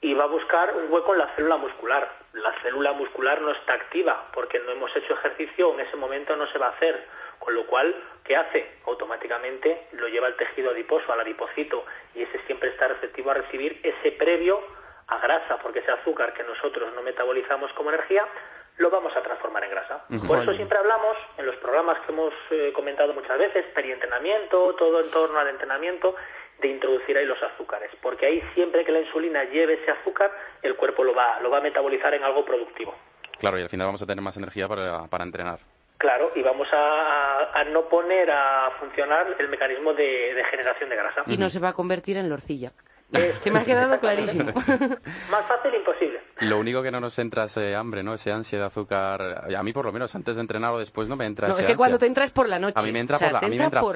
[0.00, 2.12] y va a buscar un hueco en la célula muscular.
[2.34, 6.46] La célula muscular no está activa porque no hemos hecho ejercicio, en ese momento no
[6.48, 7.06] se va a hacer.
[7.38, 8.78] Con lo cual, ¿qué hace?
[8.86, 13.80] Automáticamente lo lleva al tejido adiposo, al adipocito, y ese siempre está receptivo a recibir
[13.82, 14.62] ese previo
[15.08, 18.24] a grasa, porque ese azúcar que nosotros no metabolizamos como energía,
[18.78, 20.04] lo vamos a transformar en grasa.
[20.26, 25.00] Por eso siempre hablamos en los programas que hemos eh, comentado muchas veces, perientrenamiento, todo
[25.00, 26.16] en torno al entrenamiento,
[26.60, 30.30] de introducir ahí los azúcares, porque ahí siempre que la insulina lleve ese azúcar,
[30.62, 32.94] el cuerpo lo va, lo va a metabolizar en algo productivo.
[33.38, 35.58] Claro, y al final vamos a tener más energía para, para entrenar.
[35.98, 41.22] Claro, y vamos a, no poner a funcionar el mecanismo de, de generación de grasa.
[41.26, 42.72] Y no se va a convertir en lorcilla.
[43.42, 44.44] Se me ha quedado clarísimo.
[45.30, 46.20] Más fácil imposible.
[46.40, 48.14] Lo único que no nos entra es eh, hambre, ¿no?
[48.14, 49.44] Ese ansia de azúcar.
[49.54, 51.66] A mí, por lo menos, antes de entrenar o después no me entra No, es
[51.66, 52.74] que cuando te entras por la noche.
[52.76, 53.32] A mí me entra, por,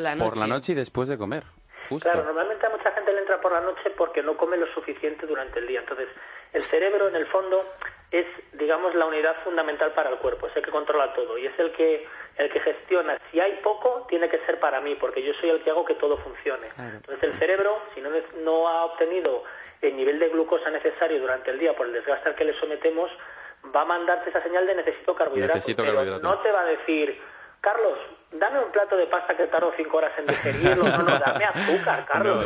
[0.01, 0.31] la, noche.
[0.31, 1.45] por la noche y después de comer.
[2.01, 5.27] Claro, normalmente a mucha gente le entra por la noche porque no come lo suficiente
[5.27, 5.81] durante el día.
[5.81, 6.09] Entonces,
[6.53, 7.65] el cerebro, en el fondo,
[8.11, 10.47] es, digamos, la unidad fundamental para el cuerpo.
[10.47, 13.19] Es el que controla todo y es el que, el que gestiona.
[13.31, 15.95] Si hay poco, tiene que ser para mí, porque yo soy el que hago que
[15.95, 16.69] todo funcione.
[16.79, 18.11] Entonces, el cerebro, si no,
[18.43, 19.45] no ha obtenido
[19.83, 23.11] el nivel de glucosa necesario durante el día por el desgaste al que le sometemos,
[23.75, 25.57] va a mandarte esa señal de necesito carbohidratos.
[25.57, 26.23] Necesito carbohidratos.
[26.23, 27.21] no te va a decir,
[27.61, 27.99] Carlos,
[28.31, 30.85] dame un plato de pasta que tardo cinco horas en digerirlo.
[30.85, 32.45] No, no, dame azúcar, Carlos.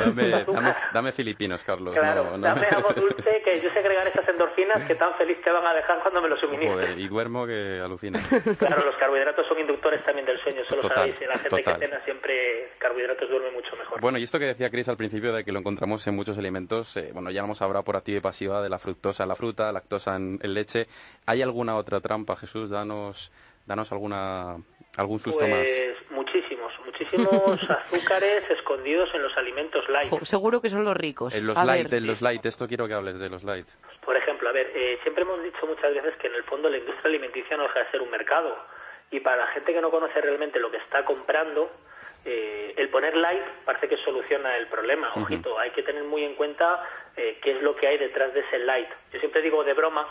[0.92, 1.94] dame, filipinos, Carlos.
[1.94, 5.74] Claro, dame algo dulce que yo segregar esas endorfinas que tan feliz te van a
[5.74, 6.98] dejar cuando me lo suministres.
[6.98, 8.20] y duermo que alucina.
[8.58, 11.16] Claro, los carbohidratos son inductores también del sueño, eso lo sabéis.
[11.20, 14.00] Y la gente que cena siempre carbohidratos duerme mucho mejor.
[14.00, 16.96] Bueno, y esto que decía Chris al principio de que lo encontramos en muchos alimentos,
[16.96, 19.70] eh, bueno, ya hemos hablado por activa y pasiva de la fructosa en la fruta,
[19.72, 20.86] lactosa en, en leche.
[21.26, 22.70] ¿Hay alguna otra trampa, Jesús?
[22.70, 23.32] Danos,
[23.66, 24.56] danos alguna
[24.98, 26.10] ¿Algún susto pues, más?
[26.10, 30.12] muchísimos, muchísimos azúcares escondidos en los alimentos light.
[30.24, 31.34] seguro que son los ricos.
[31.34, 33.66] En los light, en los light, esto quiero que hables de los light.
[34.04, 36.76] Por ejemplo, a ver, eh, siempre hemos dicho muchas veces que en el fondo la
[36.76, 38.54] industria alimenticia no deja de ser un mercado.
[39.10, 41.70] Y para la gente que no conoce realmente lo que está comprando,
[42.24, 45.10] eh, el poner light parece que soluciona el problema.
[45.14, 46.82] Ojito, hay que tener muy en cuenta
[47.16, 48.88] eh, qué es lo que hay detrás de ese light.
[49.12, 50.06] Yo siempre digo de broma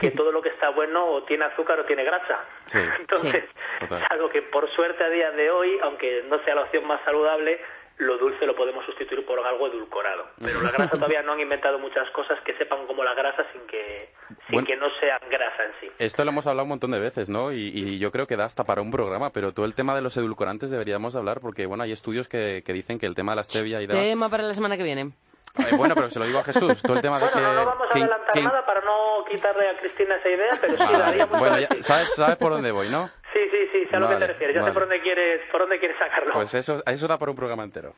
[0.00, 2.44] que todo lo que está bueno o tiene azúcar o tiene grasa.
[3.00, 3.44] Entonces,
[3.80, 7.02] es algo que por suerte a día de hoy, aunque no sea la opción más
[7.04, 7.60] saludable,
[7.98, 10.26] lo dulce lo podemos sustituir por algo edulcorado.
[10.42, 13.62] Pero la grasa todavía no han inventado muchas cosas que sepan como la grasa sin
[13.66, 14.08] que,
[14.50, 15.92] sin que no sean grasa en sí.
[15.98, 17.52] Esto lo hemos hablado un montón de veces, ¿no?
[17.52, 20.16] Y, yo creo que da hasta para un programa, pero todo el tema de los
[20.16, 23.44] edulcorantes deberíamos hablar porque, bueno, hay estudios que, que dicen que el tema de la
[23.44, 25.12] stevia y Tema para la semana que viene.
[25.56, 27.40] Eh, bueno, pero se lo digo a Jesús, todo el tema de que...
[27.40, 31.26] no vamos a adelantar nada para no quitarle a Cristina esa idea, pero sí, daría
[31.26, 33.06] Bueno, ¿sabes, sabes por dónde voy, ¿no?
[33.32, 35.60] Sí, sí, sí, sé a lo que te refieres, ya sé por dónde quieres, por
[35.60, 36.32] dónde quieres sacarlo.
[36.32, 37.94] Pues eso, eso da para un programa entero.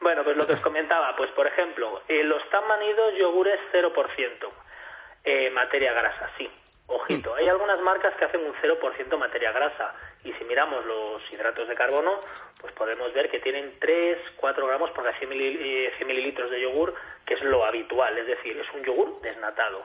[0.00, 4.48] Bueno, pues lo que os comentaba, pues por ejemplo, eh, los tan manidos yogures 0%,
[5.24, 6.50] eh, materia grasa, sí.
[6.88, 9.94] Ojito, hay algunas marcas que hacen un 0% materia grasa
[10.24, 12.20] y si miramos los hidratos de carbono,
[12.60, 16.94] pues podemos ver que tienen 3, 4 gramos por cada 100, eh, mililitros de yogur,
[17.26, 19.84] que es lo habitual, es decir, es un yogur desnatado.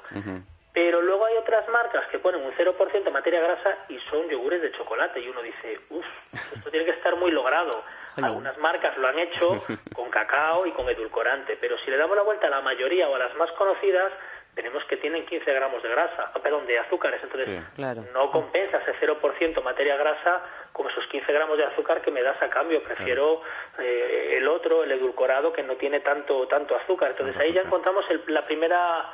[0.74, 4.62] Pero luego hay otras marcas que ponen un 0% de materia grasa y son yogures
[4.62, 5.20] de chocolate.
[5.20, 6.06] Y uno dice, uff,
[6.54, 7.84] esto tiene que estar muy logrado.
[8.16, 9.58] Algunas marcas lo han hecho
[9.96, 11.58] con cacao y con edulcorante.
[11.60, 14.14] Pero si le damos la vuelta a la mayoría o a las más conocidas,
[14.58, 17.22] tenemos que tienen 15 gramos de grasa, ah, perdón, de azúcares.
[17.22, 17.64] Entonces,
[18.12, 20.42] no compensa ese 0% materia grasa
[20.74, 22.82] con esos 15 gramos de azúcar que me das a cambio.
[22.82, 23.44] Prefiero
[23.78, 27.12] eh, el otro, el edulcorado, que no tiene tanto, tanto azúcar.
[27.12, 29.06] Entonces, ahí ya encontramos la primera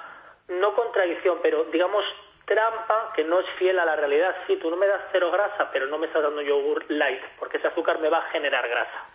[0.47, 2.05] no contradicción, pero digamos
[2.45, 4.33] trampa que no es fiel a la realidad.
[4.47, 7.57] Sí, tú no me das cero grasa, pero no me estás dando yogur light, porque
[7.57, 9.09] ese azúcar me va a generar grasa.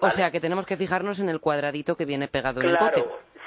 [0.00, 3.04] O sea que tenemos que fijarnos en el cuadradito que viene pegado en el bote.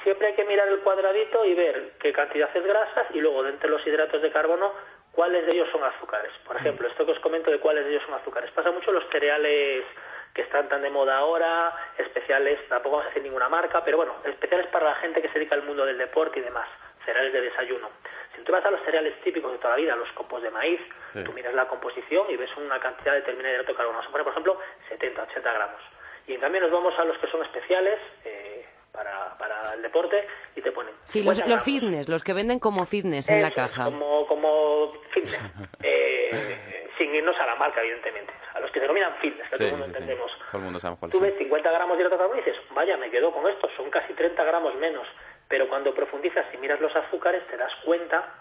[0.08, 3.68] Siempre hay que mirar el cuadradito y ver qué cantidad es grasas y luego dentro
[3.68, 4.72] de los hidratos de carbono
[5.12, 6.32] cuáles de ellos son azúcares.
[6.46, 6.60] Por mm.
[6.60, 8.50] ejemplo, esto que os comento de cuáles de ellos son azúcares.
[8.52, 9.84] Pasa mucho los cereales
[10.32, 14.14] que están tan de moda ahora, especiales, tampoco vamos a decir ninguna marca, pero bueno,
[14.24, 16.66] especiales para la gente que se dedica al mundo del deporte y demás
[17.04, 17.90] cereales de desayuno.
[18.34, 20.80] Si tú vas a los cereales típicos de toda la vida, los copos de maíz,
[21.22, 23.98] tú miras la composición y ves una cantidad determinada de hidrato de carbono.
[23.98, 25.82] A poner, por ejemplo, 70, 80 gramos.
[26.26, 28.64] Y en cambio nos vamos a los que son especiales eh,
[28.98, 30.92] para, para, el deporte y te ponen.
[31.04, 33.84] Sí, los, fitness, los que venden como fitness en la caja.
[33.84, 35.40] como, como fitness.
[35.82, 38.32] eh, sin irnos a la marca, evidentemente.
[38.54, 40.32] A los que se denominan fitness, que todo el mundo entendemos.
[40.50, 43.32] Todo el mundo sabe Tú ves 50 gramos de carbono y dices, vaya, me quedo
[43.32, 45.06] con esto, son casi 30 gramos menos.
[45.46, 48.34] Pero cuando profundizas y miras los azúcares, te das cuenta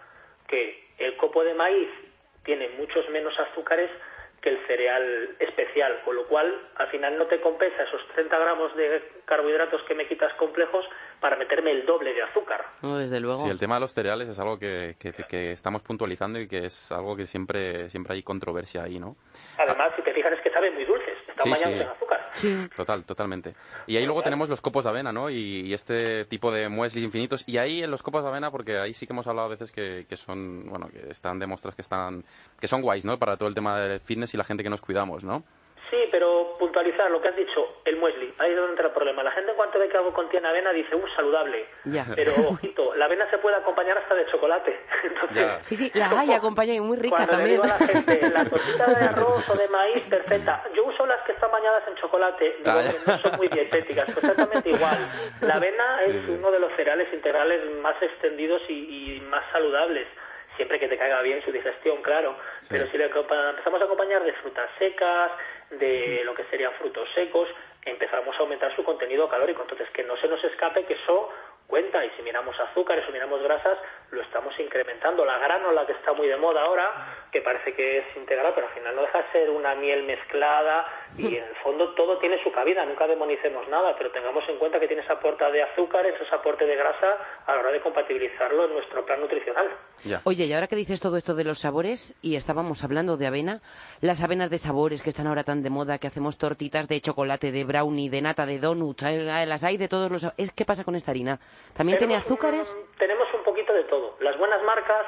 [0.48, 1.90] que el copo de maíz
[2.44, 3.92] tiene muchos menos azúcares
[4.42, 8.76] que el cereal especial, con lo cual al final no te compensa esos 30 gramos
[8.76, 10.86] de carbohidratos que me quitas complejos
[11.20, 12.64] para meterme el doble de azúcar.
[12.82, 13.38] No, desde luego.
[13.38, 16.92] Sí, el tema de los cereales es algo que, que, estamos puntualizando y que es
[16.92, 19.16] algo que siempre, siempre hay controversia ahí, ¿no?
[19.58, 22.17] Además, si te fijas, es que saben muy dulces, están bañados en azúcar.
[22.38, 22.56] Sí.
[22.76, 23.56] Total, totalmente.
[23.88, 25.30] Y ahí luego tenemos los copos de avena, ¿no?
[25.30, 27.44] Y, este tipo de muesli infinitos.
[27.48, 29.72] Y ahí en los copos de avena, porque ahí sí que hemos hablado a veces
[29.72, 32.24] que, que son, bueno, que están demostrados que están,
[32.60, 33.18] que son guays, ¿no?
[33.18, 35.44] Para todo el tema del fitness y la gente que nos cuidamos, ¿no?
[35.90, 39.24] Sí, pero puntualizar lo que has dicho, el muesli, ahí es donde entra el problema.
[39.24, 41.66] La gente en cuanto ve que algo contiene avena dice, uh, saludable.
[42.16, 44.78] Pero, ojito, la avena se puede acompañar hasta de chocolate.
[45.04, 47.44] Entonces, Sí, sí, la hay, acompaña y muy rica también.
[47.44, 50.64] Le digo a la gente, la tortita de arroz o de maíz, perfecta.
[50.76, 54.18] Yo uso las que están bañadas en chocolate, digo que no son muy dietéticas, pues
[54.18, 55.08] exactamente igual.
[55.42, 58.74] La avena es uno de los cereales integrales más extendidos y,
[59.18, 60.08] y más saludables
[60.58, 62.36] siempre que te caiga bien su digestión, claro.
[62.68, 65.32] Pero si le empezamos a acompañar de frutas secas,
[65.72, 67.48] de lo que serían frutos secos,
[67.86, 69.62] empezamos a aumentar su contenido calórico.
[69.62, 71.30] Entonces, que no se nos escape que eso
[71.68, 73.78] cuenta y si miramos azúcares o miramos grasas
[74.12, 75.26] lo estamos incrementando.
[75.26, 78.74] La granola que está muy de moda ahora, que parece que es integral, pero al
[78.74, 80.86] final no deja de ser una miel mezclada
[81.18, 84.80] y en el fondo todo tiene su cabida, nunca demonicemos nada, pero tengamos en cuenta
[84.80, 88.66] que tiene esa aporte de azúcares, ese aporte de grasa a la hora de compatibilizarlo
[88.66, 89.68] en nuestro plan nutricional.
[90.24, 93.62] Oye, y ahora que dices todo esto de los sabores y estábamos hablando de avena,
[94.00, 97.52] las avenas de sabores que están ahora tan de moda, que hacemos tortitas de chocolate,
[97.52, 100.28] de brownie, de nata, de donut, eh, las hay de todos los...
[100.56, 101.40] ¿Qué pasa con esta harina?
[101.76, 102.76] ¿También tiene azúcares?
[102.98, 104.18] tenemos un poquito de todo.
[104.20, 105.06] Las buenas marcas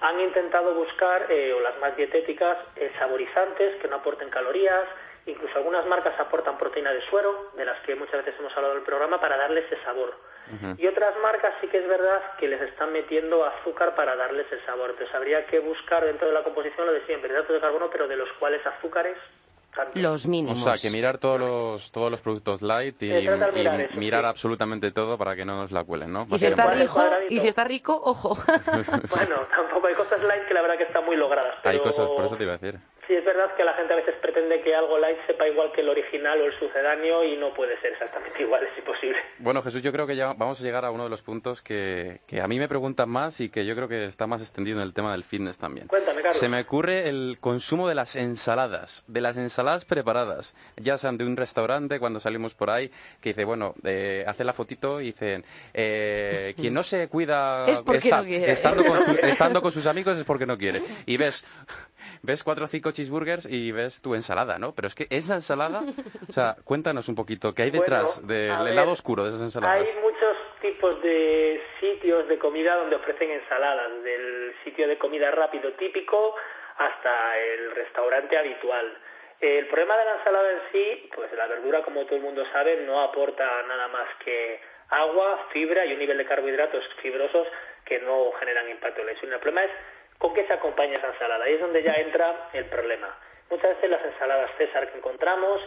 [0.00, 4.84] han intentado buscar, eh, o las más dietéticas, eh, saborizantes que no aporten calorías,
[5.26, 8.80] incluso algunas marcas aportan proteína de suero, de las que muchas veces hemos hablado en
[8.80, 10.14] el programa, para darle ese sabor.
[10.78, 14.64] Y otras marcas sí que es verdad que les están metiendo azúcar para darles el
[14.64, 14.90] sabor.
[14.90, 18.06] Entonces habría que buscar dentro de la composición lo de siempre, hidratos de carbono, pero
[18.06, 19.18] de los cuales azúcares
[19.94, 20.60] los mínimos.
[20.60, 23.12] O sea, que mirar todos los, todos los productos light y,
[23.96, 26.26] mirar, absolutamente todo para que no nos la cuelen, ¿no?
[26.30, 28.36] Y si, está rico, y si está rico, ojo.
[29.10, 31.54] bueno, tampoco hay cosas light que la verdad que están muy logradas.
[31.64, 32.80] Hay cosas, por eso te iba a decir.
[33.06, 35.80] Sí, es verdad que la gente a veces pretende que algo light sepa igual que
[35.80, 39.18] el original o el sucedáneo y no puede ser exactamente igual, es imposible.
[39.38, 42.20] Bueno, Jesús, yo creo que ya vamos a llegar a uno de los puntos que,
[42.26, 44.82] que a mí me preguntan más y que yo creo que está más extendido en
[44.82, 45.86] el tema del fitness también.
[45.86, 46.36] Cuéntame, Carlos.
[46.36, 51.26] Se me ocurre el consumo de las ensaladas, de las ensaladas preparadas, ya sean de
[51.26, 52.90] un restaurante cuando salimos por ahí,
[53.20, 57.66] que dice, bueno, eh, hace la fotito y dicen, eh, quien no se cuida
[58.46, 60.80] estando, con estando con sus amigos es porque no quiere.
[61.06, 61.46] Y ves
[62.22, 64.74] ves cuatro o cinco cheeseburgers y ves tu ensalada, ¿no?
[64.74, 65.82] Pero es que esa ensalada,
[66.28, 69.88] o sea, cuéntanos un poquito, ¿qué hay detrás del lado oscuro de esas ensaladas?
[69.88, 75.72] Hay muchos tipos de sitios de comida donde ofrecen ensaladas, del sitio de comida rápido
[75.74, 76.34] típico
[76.78, 78.98] hasta el restaurante habitual.
[79.40, 82.82] El problema de la ensalada en sí, pues la verdura, como todo el mundo sabe,
[82.86, 87.46] no aporta nada más que agua, fibra y un nivel de carbohidratos fibrosos
[87.84, 89.36] que no generan impacto en la insulina.
[89.36, 89.70] El problema es
[90.18, 91.44] ¿Con qué se acompaña esa ensalada?
[91.44, 93.14] Ahí es donde ya entra el problema.
[93.50, 95.60] Muchas veces las ensaladas César que encontramos,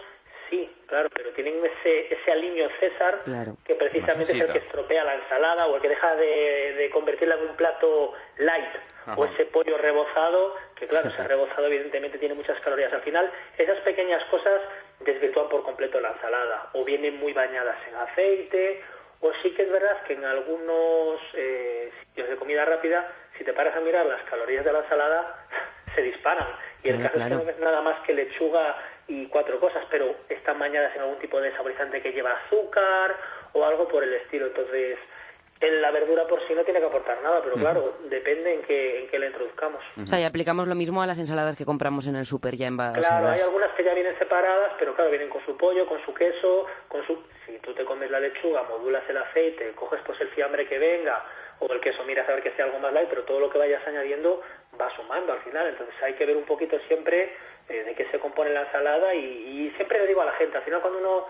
[0.50, 3.20] sí, claro, pero tienen ese, ese aliño César
[3.64, 7.50] que precisamente es el que estropea la ensalada o el que deja de, convertirla en
[7.50, 8.70] un plato light
[9.16, 12.92] o ese pollo rebozado, que claro, ese rebozado evidentemente tiene muchas calorías.
[12.94, 14.62] Al final, esas pequeñas cosas
[15.00, 18.82] desvirtúan por completo la ensalada o vienen muy bañadas en aceite
[19.22, 23.54] o sí que es verdad que en algunos eh, sitios de comida rápida si te
[23.54, 25.46] paras a mirar las calorías de la ensalada,
[25.96, 26.48] se disparan.
[26.84, 28.76] Y el caso es que no es nada más que lechuga
[29.08, 33.16] y cuatro cosas, pero están bañadas en algún tipo de saborizante que lleva azúcar
[33.54, 34.48] o algo por el estilo.
[34.48, 35.00] Entonces,
[35.62, 39.02] en la verdura por sí no tiene que aportar nada, pero claro, depende en qué,
[39.02, 39.82] en qué le introduzcamos.
[40.02, 42.68] O sea, y aplicamos lo mismo a las ensaladas que compramos en el súper ya
[42.68, 43.08] envasadas.
[43.08, 46.14] Claro, hay algunas que ya vienen separadas, pero claro, vienen con su pollo, con su
[46.14, 47.24] queso, con su...
[47.46, 51.26] Si tú te comes la lechuga, modulas el aceite, coges pues el fiambre que venga,
[51.60, 53.58] o el queso, mira a ver que sea algo más light, pero todo lo que
[53.58, 54.42] vayas añadiendo
[54.80, 55.68] va sumando al final.
[55.68, 57.36] Entonces hay que ver un poquito siempre
[57.68, 60.64] eh, de qué se compone la ensalada y, siempre le digo a la gente, al
[60.64, 61.26] final cuando uno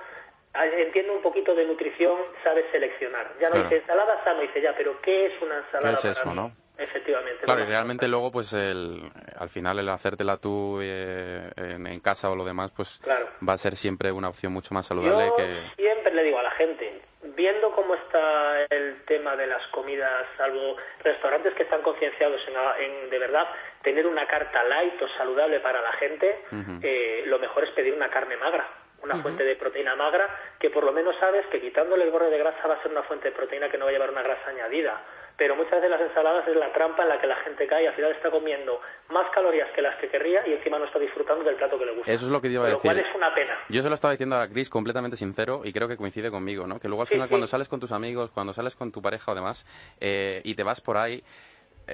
[0.54, 3.34] entiende un poquito de nutrición, sabe seleccionar.
[3.40, 5.90] Ya no dice ensalada sano, dice ya, pero ¿qué es una ensalada?
[5.90, 6.52] ¿Qué es eso, no?
[6.80, 7.44] Efectivamente.
[7.44, 12.36] Claro, y realmente luego, pues el, al final el hacértela tú eh, en, casa o
[12.36, 15.74] lo demás, pues va a ser siempre una opción mucho más saludable Yo que...
[15.76, 17.02] siempre le digo a la gente,
[17.36, 22.40] viendo cómo está el tema de las comidas, salvo restaurantes que están concienciados
[22.80, 23.48] en, de verdad
[23.82, 26.40] tener una carta light o saludable para la gente,
[26.84, 28.68] eh, lo mejor es pedir una carne magra
[29.02, 30.28] una fuente de proteína magra
[30.60, 33.04] que por lo menos sabes que quitándole el borde de grasa va a ser una
[33.04, 35.02] fuente de proteína que no va a llevar una grasa añadida
[35.40, 37.88] pero muchas veces las ensaladas es la trampa en la que la gente cae y
[37.88, 41.46] al final está comiendo más calorías que las que querría y encima no está disfrutando
[41.46, 42.12] del plato que le gusta.
[42.12, 42.76] Eso es lo que iba a decir.
[42.76, 43.58] Lo cual es una pena.
[43.70, 46.80] Yo se lo estaba diciendo a Chris completamente sincero y creo que coincide conmigo, ¿no?
[46.80, 49.36] Que luego al final cuando sales con tus amigos, cuando sales con tu pareja o
[49.36, 49.66] demás
[50.02, 51.24] eh, y te vas por ahí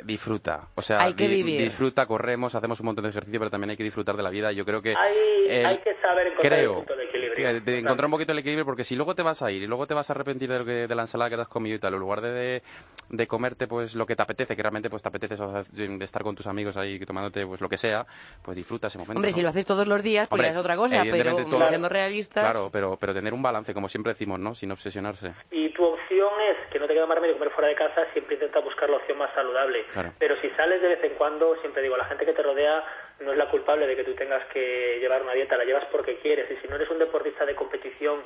[0.04, 0.68] disfruta.
[0.76, 4.24] O sea, disfruta, corremos, hacemos un montón de ejercicio, pero también hay que disfrutar de
[4.24, 4.52] la vida.
[4.52, 4.96] Yo creo que.
[4.96, 7.62] Hay, que saber encontrar creo, punto de equilibrio.
[7.62, 9.88] De, encontrar un poquito el equilibrio, porque si luego te vas a ir y luego
[9.88, 11.80] te vas a arrepentir de, lo que, de la ensalada que te has comido y
[11.80, 12.62] tal, en lugar de,
[13.10, 16.36] de, comerte pues lo que te apetece, que realmente pues te apetece de estar con
[16.36, 18.06] tus amigos ahí tomándote pues lo que sea,
[18.44, 19.18] pues disfruta ese momento.
[19.18, 22.42] Hombre, si lo haces todos los días, pues es otra cosa, pero siendo realista.
[22.42, 24.54] Claro, pero, pero tener un balance, como siempre decimos, ¿no?
[24.54, 25.34] Sin obsesionarse.
[25.52, 28.36] Y tu opción es que no te queda más remedio comer fuera de casa, siempre
[28.36, 29.85] intenta buscar la opción más saludable.
[30.20, 32.84] Pero si sales de vez en cuando, siempre digo, la gente que te rodea
[33.20, 36.18] no es la culpable de que tú tengas que llevar una dieta, la llevas porque
[36.18, 36.50] quieres.
[36.52, 38.22] Y si no eres un deportista de competición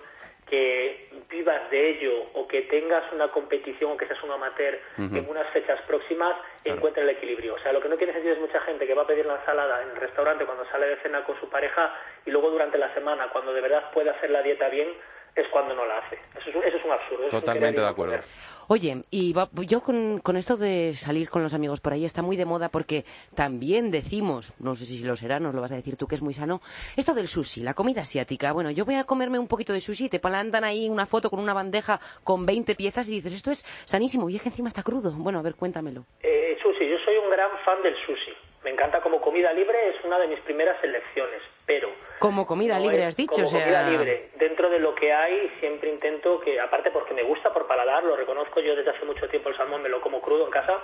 [0.50, 5.30] que vivas de ello o que tengas una competición o que seas un amateur en
[5.30, 7.54] unas fechas próximas, encuentra el equilibrio.
[7.54, 9.36] O sea, lo que no tiene sentido es mucha gente que va a pedir la
[9.36, 11.94] ensalada en el restaurante cuando sale de cena con su pareja
[12.26, 14.90] y luego durante la semana, cuando de verdad puede hacer la dieta bien,
[15.36, 16.18] es cuando no la hace.
[16.38, 17.30] Eso es, un absurdo.
[17.30, 18.20] Totalmente de acuerdo.
[18.68, 19.34] Oye, y
[19.66, 22.70] yo con, con, esto de salir con los amigos por ahí está muy de moda
[22.70, 23.04] porque
[23.36, 26.22] también decimos, no sé si lo será, nos lo vas a decir tú que es
[26.22, 26.62] muy sano,
[26.96, 28.54] esto del sushi, la comida asiática.
[28.54, 31.40] Bueno, yo voy a comerme un poquito de sushi, te plantan ahí una foto con
[31.40, 34.84] una bandeja con 20 piezas y dices, esto es sanísimo y es que encima está
[34.84, 35.14] crudo.
[35.14, 36.06] Bueno, a ver, cuéntamelo.
[36.22, 38.34] Eh, sushi, yo soy un gran fan del sushi.
[38.64, 41.92] Me encanta como comida libre, es una de mis primeras elecciones, pero...
[42.18, 43.62] Como comida libre, has dicho, como o sea...
[43.62, 44.32] comida libre.
[44.40, 48.16] Dentro de lo que hay, siempre intento que, aparte porque me gusta por paladar, lo
[48.16, 50.82] reconozco, yo desde hace mucho tiempo el salmón me lo como crudo en casa,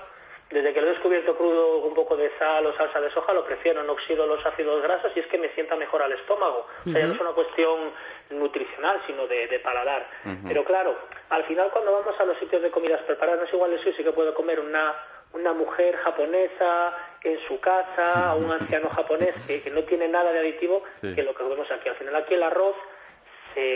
[0.51, 3.43] desde que lo he descubierto crudo un poco de sal o salsa de soja, lo
[3.43, 6.67] prefiero, no oxido los ácidos grasos y es que me sienta mejor al estómago.
[6.85, 7.91] O sea, ya no es una cuestión
[8.29, 10.07] nutricional, sino de, paladar.
[10.47, 10.95] Pero claro,
[11.29, 14.03] al final cuando vamos a los sitios de comidas preparadas, no es igual el sushi
[14.03, 14.93] que puedo comer una
[15.35, 16.93] una mujer japonesa
[17.25, 21.43] en su casa, un anciano japonés que, no tiene nada de aditivo que lo que
[21.43, 21.89] vemos aquí.
[21.89, 22.75] Al final aquí el arroz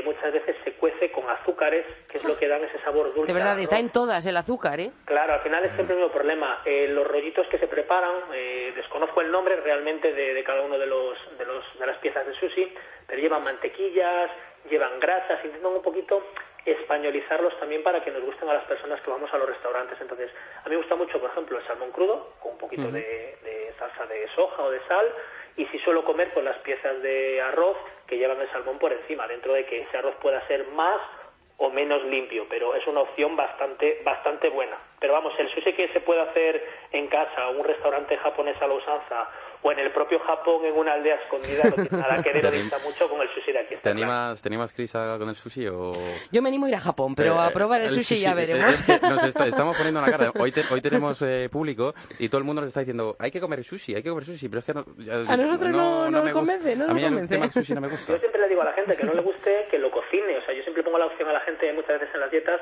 [0.03, 3.31] muchas veces se cuece con azúcares, que es lo que dan ese sabor dulce.
[3.31, 4.91] De verdad, está en todas el azúcar, ¿eh?
[5.05, 6.61] Claro, al final es siempre el mismo problema.
[6.65, 10.85] Eh, los rollitos que se preparan, eh, desconozco el nombre realmente de, cada uno de,
[10.85, 12.73] los, de, los, de las piezas de sushi,
[13.07, 14.29] pero llevan mantequillas,
[14.69, 16.23] llevan grasas, intentan un poquito
[16.65, 19.99] españolizarlos también para que nos gusten a las personas que vamos a los restaurantes.
[19.99, 20.31] Entonces,
[20.63, 23.73] a mí me gusta mucho, por ejemplo, el salmón crudo, con un poquito de, de
[23.77, 25.07] salsa de soja o de sal,
[25.57, 29.27] y si suelo comer con las piezas de arroz que llevan el salmón por encima,
[29.27, 31.01] dentro de que ese arroz pueda ser más
[31.57, 34.77] o menos limpio, pero es una opción bastante bastante buena.
[34.99, 38.73] Pero vamos, el sushi que se puede hacer en casa, un restaurante japonés a la
[38.73, 39.29] usanza
[39.61, 42.79] o en el propio Japón en una aldea escondida no tiene nada que ver dista
[42.83, 43.75] mucho con el sushi de aquí.
[43.81, 45.91] ¿Te animas, ¿Te animas, Cris, con el sushi o...?
[46.31, 48.87] Yo me animo a ir a Japón, pero a eh, probar el, sushi, ya veremos.
[48.87, 50.31] nos estamos poniendo la cara.
[50.39, 53.63] Hoy, hoy tenemos eh, público y todo el mundo nos está diciendo hay que comer
[53.63, 54.85] sushi, hay que comer sushi, pero es que no,
[55.27, 58.13] a nosotros no, no, nos convence, no A mí el tema sushi no me gusta.
[58.13, 60.37] Yo siempre le digo a la gente que no le guste que lo cocine.
[60.37, 62.61] O sea, yo siempre pongo la opción a la gente muchas veces en las dietas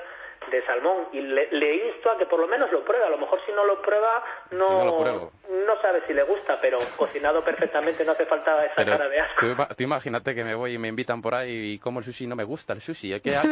[0.52, 3.06] de salmón y le, le, insto a que por lo menos lo pruebe.
[3.06, 7.44] A lo mejor si no lo prueba no, no, sabe si le gusta, pero cocinado
[7.44, 9.46] perfectamente no hace falta esa cara de asco.
[9.76, 12.36] Tú, imagínate que me voy y me invitan por ahí y como el sushi no
[12.36, 13.20] me gusta el sushi.
[13.20, 13.38] ¿Qué,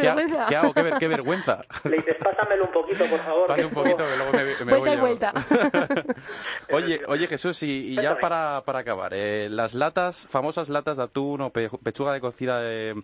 [0.49, 0.73] qué, hago?
[0.73, 1.61] ¿Qué, vergüenza.
[1.83, 3.47] Le dices, pásamelo un poquito, por favor.
[3.47, 5.33] Pase un poquito que luego me, me voy vuelta.
[6.71, 11.41] oye, oye Jesús, y, ya para, para acabar, eh, las latas, famosas latas de atún
[11.41, 12.95] o pechuga de cocida de,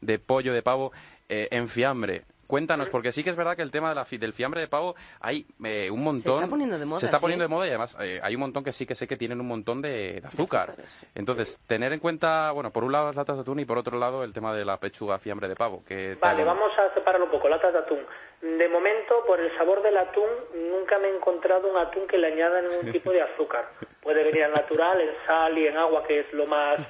[0.00, 0.92] de pollo, de pavo,
[1.28, 2.24] eh, en fiambre.
[2.50, 4.96] Cuéntanos, porque sí que es verdad que el tema de la, del fiambre de pavo
[5.20, 6.20] hay eh, un montón.
[6.20, 6.98] Se está poniendo de moda.
[6.98, 9.06] Se está poniendo de moda y además eh, hay un montón que sí que sé
[9.06, 10.74] que tienen un montón de, azúcar.
[11.14, 14.00] Entonces, tener en cuenta, bueno, por un lado las latas de atún y por otro
[14.00, 15.84] lado el tema de la pechuga fiambre de pavo.
[15.84, 17.48] Que vale, vamos a separar un poco.
[17.48, 18.00] Latas de atún.
[18.40, 22.28] De momento, por el sabor del atún, nunca me he encontrado un atún que le
[22.28, 23.68] añada ningún tipo de azúcar.
[24.00, 26.80] Puede venir al natural, en sal y en agua, que es lo más,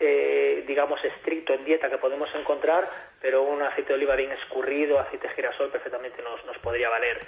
[0.00, 2.88] eh, digamos, estricto en dieta que podemos encontrar,
[3.20, 7.20] pero un aceite de oliva bien escurrido, aceite de girasol, perfectamente nos, nos podría valer.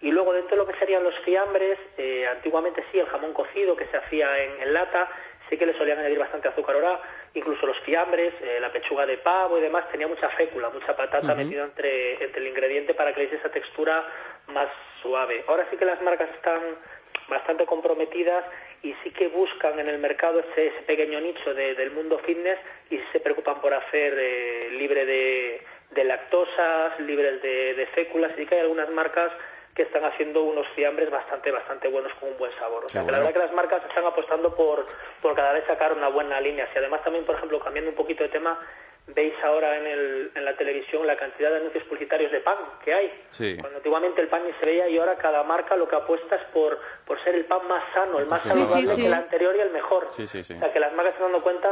[0.00, 3.76] Y luego, dentro de lo que serían los fiambres, eh, antiguamente sí, el jamón cocido
[3.76, 5.10] que se hacía en, en lata,
[5.48, 6.76] sí que le solían añadir bastante azúcar.
[6.76, 7.00] Ahora,
[7.34, 11.34] incluso los fiambres, eh, la pechuga de pavo y demás, tenía mucha fécula, mucha patata
[11.34, 14.04] metida entre, entre el ingrediente para que le diese esa textura
[14.48, 14.68] más
[15.02, 15.44] suave.
[15.46, 16.60] Ahora sí que las marcas están
[17.28, 18.44] bastante comprometidas
[18.82, 22.58] y sí que buscan en el mercado ese, pequeño nicho del mundo fitness
[22.90, 28.32] y se preocupan por hacer eh, libre de, de, lactosas, libres de, de féculas.
[28.36, 29.32] Sí que hay algunas marcas
[29.76, 32.86] que están haciendo unos fiambres bastante, bastante buenos con un buen sabor.
[32.86, 34.86] O sea, que la verdad que las marcas están apostando por,
[35.20, 36.66] por cada vez sacar una buena línea.
[36.74, 38.58] Y además también, por ejemplo, cambiando un poquito de tema,
[39.08, 42.94] veis ahora en, el, en la televisión la cantidad de anuncios publicitarios de pan que
[42.94, 43.22] hay.
[43.60, 46.44] Cuando antiguamente el pan ni se veía y ahora cada marca lo que apuesta es
[46.54, 49.70] por, por ser el pan más sano, el más saludable que el anterior y el
[49.70, 50.06] mejor.
[50.06, 51.68] O sea, que las marcas están dando cuenta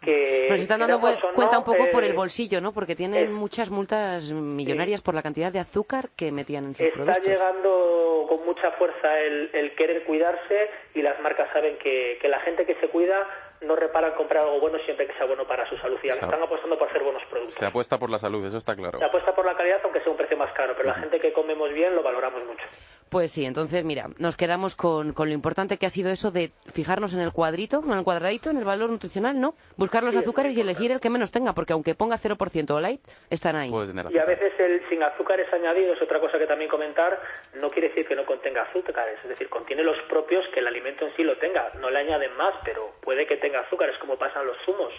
[0.00, 1.00] que nos están dando
[1.34, 2.72] cuenta un poco por el eh, bolsillo, ¿no?
[2.72, 7.16] Porque tienen muchas multas millonarias por la cantidad de azúcar que metían en sus productos.
[7.16, 12.28] Está llegando con mucha fuerza el, el, querer cuidarse y las marcas saben que, que
[12.28, 13.26] la gente que se cuida
[13.62, 15.98] no reparan comprar algo bueno siempre que sea bueno para su salud.
[16.02, 17.54] Y están apostando por hacer buenos productos.
[17.54, 18.98] Se apuesta por la salud, eso está claro.
[18.98, 21.32] Se apuesta por la calidad, aunque sea un precio más caro, pero la gente que
[21.32, 22.64] comemos bien lo valoramos mucho.
[23.10, 26.52] Pues sí, entonces mira, nos quedamos con, con, lo importante que ha sido eso de
[26.72, 29.54] fijarnos en el cuadrito, en el cuadradito, en el valor nutricional, ¿no?
[29.76, 33.56] Buscar los azúcares y elegir el que menos tenga, porque aunque ponga 0% light, están
[33.56, 33.72] ahí.
[34.10, 37.20] Y a veces el sin azúcares añadidos, otra cosa que también comentar,
[37.54, 41.04] no quiere decir que no contenga azúcares, es decir, contiene los propios que el alimento
[41.04, 41.72] en sí lo tenga.
[41.80, 44.92] No le añaden más, pero puede que tenga azúcares, como pasan los zumos.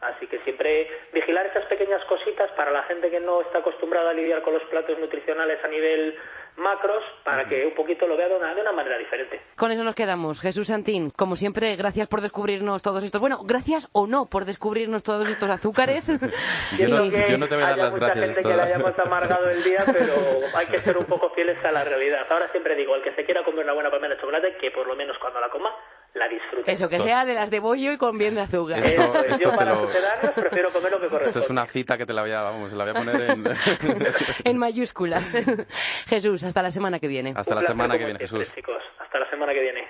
[0.00, 4.14] Así que siempre vigilar esas pequeñas cositas para la gente que no está acostumbrada a
[4.14, 6.14] lidiar con los platos nutricionales a nivel
[6.58, 9.40] macros para que un poquito lo vea de una, de una, manera diferente.
[9.56, 10.40] Con eso nos quedamos.
[10.40, 13.20] Jesús Santín, como siempre, gracias por descubrirnos todos estos.
[13.20, 16.08] Bueno, gracias o no por descubrirnos todos estos azúcares.
[16.78, 19.50] yo, no, yo, no, te voy a dar las mucha gente que le hayamos amargado
[19.50, 20.14] el día, pero
[20.54, 22.26] hay que ser un poco fieles a la realidad.
[22.30, 24.86] Ahora siempre digo, el que se quiera comer una buena palmera de chocolate, que por
[24.86, 25.70] lo menos cuando la coma
[26.14, 26.28] la.
[26.66, 28.84] Eso, que sea de las de bollo y con bien de azúcar.
[28.84, 29.88] Esto, yo para lo...
[30.34, 31.26] prefiero comer lo que corresponde.
[31.26, 33.44] Esto es una cita que te la voy a, vamos, la voy a poner en...
[34.44, 35.36] en mayúsculas.
[36.06, 37.32] Jesús, hasta la semana que viene.
[37.36, 38.52] Hasta la semana que viene, Jesús.
[38.54, 39.88] Chicos, hasta la semana que viene.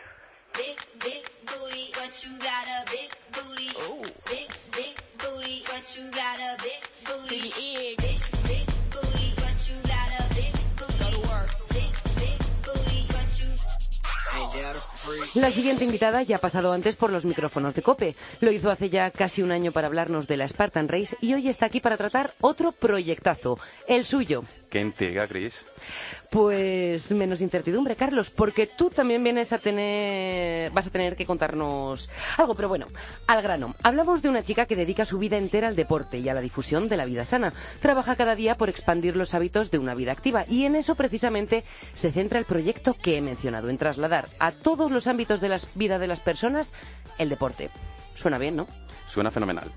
[15.34, 18.16] La siguiente invitada ya ha pasado antes por los micrófonos de Cope.
[18.40, 21.48] Lo hizo hace ya casi un año para hablarnos de la Spartan Race y hoy
[21.48, 24.42] está aquí para tratar otro proyectazo, el suyo.
[24.70, 25.64] Qué intriga, Cris.
[26.30, 32.10] Pues menos incertidumbre, Carlos, porque tú también vienes a tener, vas a tener que contarnos
[32.36, 32.86] algo, pero bueno,
[33.26, 33.74] al grano.
[33.82, 36.88] Hablamos de una chica que dedica su vida entera al deporte y a la difusión
[36.90, 37.54] de la vida sana.
[37.80, 41.64] Trabaja cada día por expandir los hábitos de una vida activa y en eso precisamente
[41.94, 45.60] se centra el proyecto que he mencionado, en trasladar a todos los ámbitos de la
[45.76, 46.74] vida de las personas
[47.16, 47.70] el deporte.
[48.14, 48.68] Suena bien, ¿no?
[49.06, 49.72] Suena fenomenal.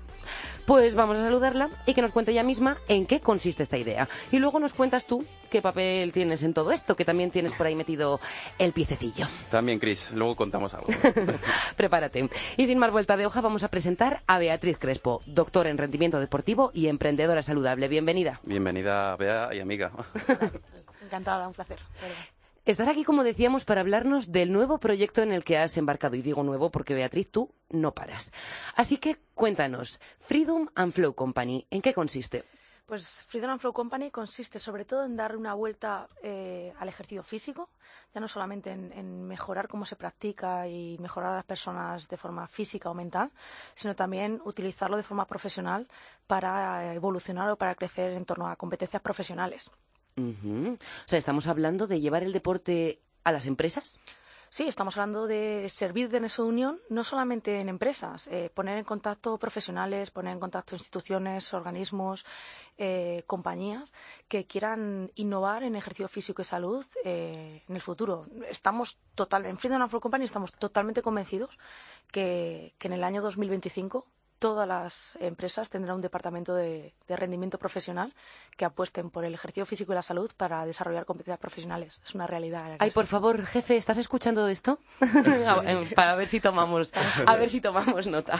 [0.66, 4.08] Pues vamos a saludarla y que nos cuente ella misma en qué consiste esta idea.
[4.30, 7.66] Y luego nos cuentas tú qué papel tienes en todo esto, que también tienes por
[7.66, 8.20] ahí metido
[8.58, 9.26] el piececillo.
[9.50, 10.86] También, Cris, luego contamos algo.
[11.76, 12.28] Prepárate.
[12.56, 16.20] Y sin más vuelta de hoja, vamos a presentar a Beatriz Crespo, doctora en rendimiento
[16.20, 17.88] deportivo y emprendedora saludable.
[17.88, 18.40] Bienvenida.
[18.44, 19.90] Bienvenida, Bea y amiga.
[21.04, 21.78] Encantada, un placer.
[22.64, 26.14] Estás aquí, como decíamos, para hablarnos del nuevo proyecto en el que has embarcado.
[26.14, 28.30] Y digo nuevo porque, Beatriz, tú no paras.
[28.76, 32.44] Así que cuéntanos, Freedom and Flow Company, ¿en qué consiste?
[32.86, 37.24] Pues Freedom and Flow Company consiste sobre todo en dar una vuelta eh, al ejercicio
[37.24, 37.68] físico,
[38.14, 42.46] ya no solamente en, mejorar cómo se practica y mejorar a las personas de forma
[42.46, 43.32] física o mental,
[43.74, 45.88] sino también utilizarlo de forma profesional
[46.28, 49.68] para evolucionar o para crecer en torno a competencias profesionales.
[50.16, 53.98] O sea, estamos hablando de llevar el deporte a las empresas.
[54.52, 58.84] Sí, estamos hablando de servir de de unión, no solamente en empresas, eh, poner en
[58.84, 62.26] contacto profesionales, poner en contacto instituciones, organismos,
[62.76, 63.94] eh, compañías
[64.28, 68.26] que quieran innovar en ejercicio físico y salud eh, en el futuro.
[68.46, 71.58] Estamos total, en Freedom and Company estamos totalmente convencidos
[72.10, 74.06] que, que en el año 2025
[74.42, 78.12] todas las empresas tendrán un departamento de, rendimiento profesional
[78.56, 82.00] que apuesten por el ejercicio físico y la salud para desarrollar competencias profesionales.
[82.04, 82.74] Es una realidad.
[82.80, 84.80] Ay, por favor, jefe, ¿estás escuchando esto?
[85.94, 86.92] para ver si tomamos,
[87.24, 88.36] a ver si tomamos nota.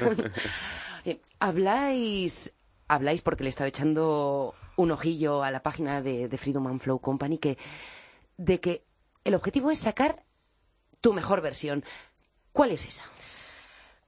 [1.38, 2.52] habláis,
[2.88, 7.38] habláis porque le estaba echando un ojillo a la página de, Freedom and Flow Company
[7.38, 7.58] que
[8.38, 8.84] de que
[9.22, 10.24] el objetivo es sacar
[11.00, 11.84] tu mejor versión.
[12.52, 13.04] ¿Cuál es esa?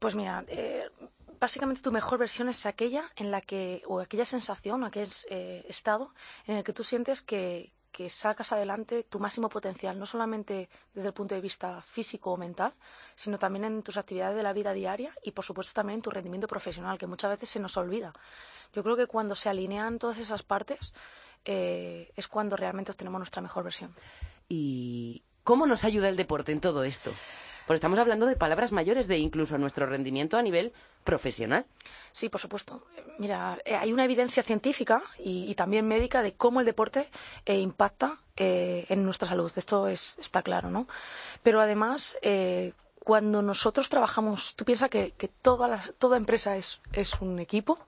[0.00, 0.88] Pues mira, eh,
[1.38, 6.14] básicamente tu mejor versión es aquella en la que, o aquella sensación, aquel eh, estado
[6.46, 7.72] en el que tú sientes que,
[8.08, 12.74] sacas adelante tu máximo potencial, no solamente desde el punto de vista físico o mental,
[13.14, 16.10] sino también en tus actividades de la vida diaria y, por supuesto, también en tu
[16.10, 18.12] rendimiento profesional, que muchas veces se nos olvida.
[18.72, 20.92] Yo creo que cuando se alinean todas esas partes
[21.44, 23.94] eh, es cuando realmente obtenemos nuestra mejor versión.
[24.48, 27.12] ¿Y cómo nos ayuda el deporte en todo esto?
[27.66, 31.64] Porque estamos hablando de palabras mayores de incluso nuestro rendimiento a nivel profesional.
[32.12, 32.84] Sí, por supuesto.
[33.18, 37.08] Mira, eh, hay una evidencia científica y, también médica de cómo el deporte
[37.46, 39.52] eh, impacta eh, en nuestra salud.
[39.56, 40.88] Esto es, está claro, ¿no?
[41.42, 42.18] Pero además,
[43.04, 46.80] cuando nosotros trabajamos, tú piensas que, toda, toda empresa es,
[47.20, 47.78] un equipo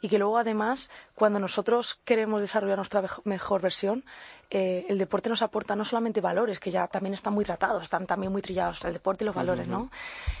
[0.00, 4.04] y que luego además cuando nosotros queremos desarrollar nuestra mejor versión,
[4.48, 8.06] eh, el deporte nos aporta no solamente valores, que ya también están muy tratados, están
[8.06, 9.90] también muy trillados, el deporte y los valores, ¿no?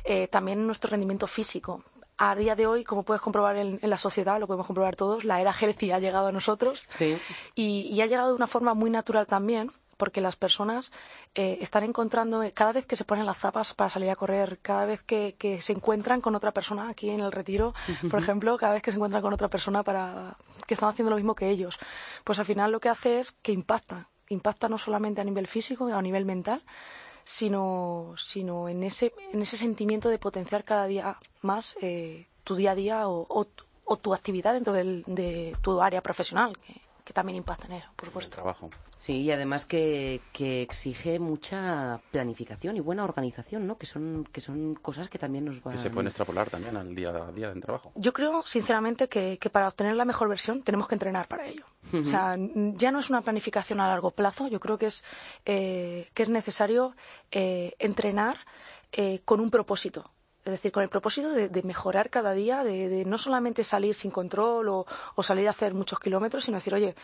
[0.04, 1.82] Eh, también nuestro rendimiento físico.
[2.16, 5.40] A día de hoy, como puedes comprobar en, la sociedad, lo podemos comprobar todos, la
[5.40, 6.88] era healthy ha llegado a nosotros
[7.54, 10.92] y, y ha llegado de una forma muy natural también porque las personas
[11.34, 14.58] eh, están encontrando, eh, cada vez que se ponen las zapas para salir a correr,
[14.62, 17.74] cada vez que, se encuentran con otra persona aquí en el retiro,
[18.10, 21.16] por ejemplo, cada vez que se encuentran con otra persona para que están haciendo lo
[21.16, 21.78] mismo que ellos,
[22.24, 25.84] pues al final lo que hace es que impacta, impacta no solamente a nivel físico,
[25.92, 26.62] a nivel mental,
[27.24, 32.70] sino, sino en, ese, en ese sentimiento de potenciar cada día más eh, tu día
[32.70, 33.46] a día o,
[34.00, 36.80] tu actividad dentro de tu área profesional, que,
[37.10, 38.36] que también impacta en eso, por supuesto.
[38.36, 38.70] trabajo.
[39.00, 43.76] Sí, y además que, exige mucha planificación y buena organización, ¿no?
[43.76, 45.74] Que son, que son cosas que también nos van...
[45.74, 47.90] Que se pueden extrapolar también al día a día del trabajo.
[47.96, 51.64] Yo creo, sinceramente, que, para obtener la mejor versión tenemos que entrenar para ello.
[51.92, 55.04] O sea, ya no es una planificación a largo plazo, yo creo que es,
[55.46, 56.94] eh, que es necesario
[57.32, 58.38] eh, entrenar
[58.92, 60.12] eh, con un propósito.
[60.44, 64.68] Es decir, con el propósito de, mejorar cada día, de, no solamente salir sin control
[64.68, 64.86] o,
[65.22, 66.94] salir a hacer muchos kilómetros, sino decir, oye,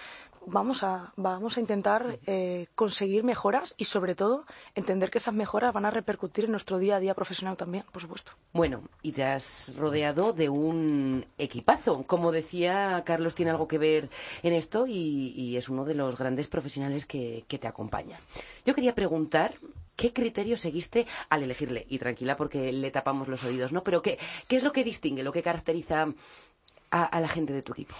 [0.47, 5.75] vamos a, vamos a intentar eh, conseguir mejoras y, sobre todo, entender que esas mejoras
[5.75, 8.33] van a repercutir en nuestro día a día profesional también, por supuesto.
[8.55, 12.05] Bueno, y te has rodeado de un equipazo.
[12.05, 14.09] Como decía, Carlos tiene algo que ver
[14.43, 18.19] en esto y, es uno de los grandes profesionales que, que te acompaña.
[18.65, 19.55] Yo quería preguntar
[19.97, 21.87] ¿Qué criterio seguiste al elegirle?
[21.89, 23.83] Y tranquila porque le tapamos los oídos, ¿no?
[23.83, 26.09] Pero ¿qué, qué es lo que distingue, lo que caracteriza
[26.91, 27.95] a, la gente de tu equipo?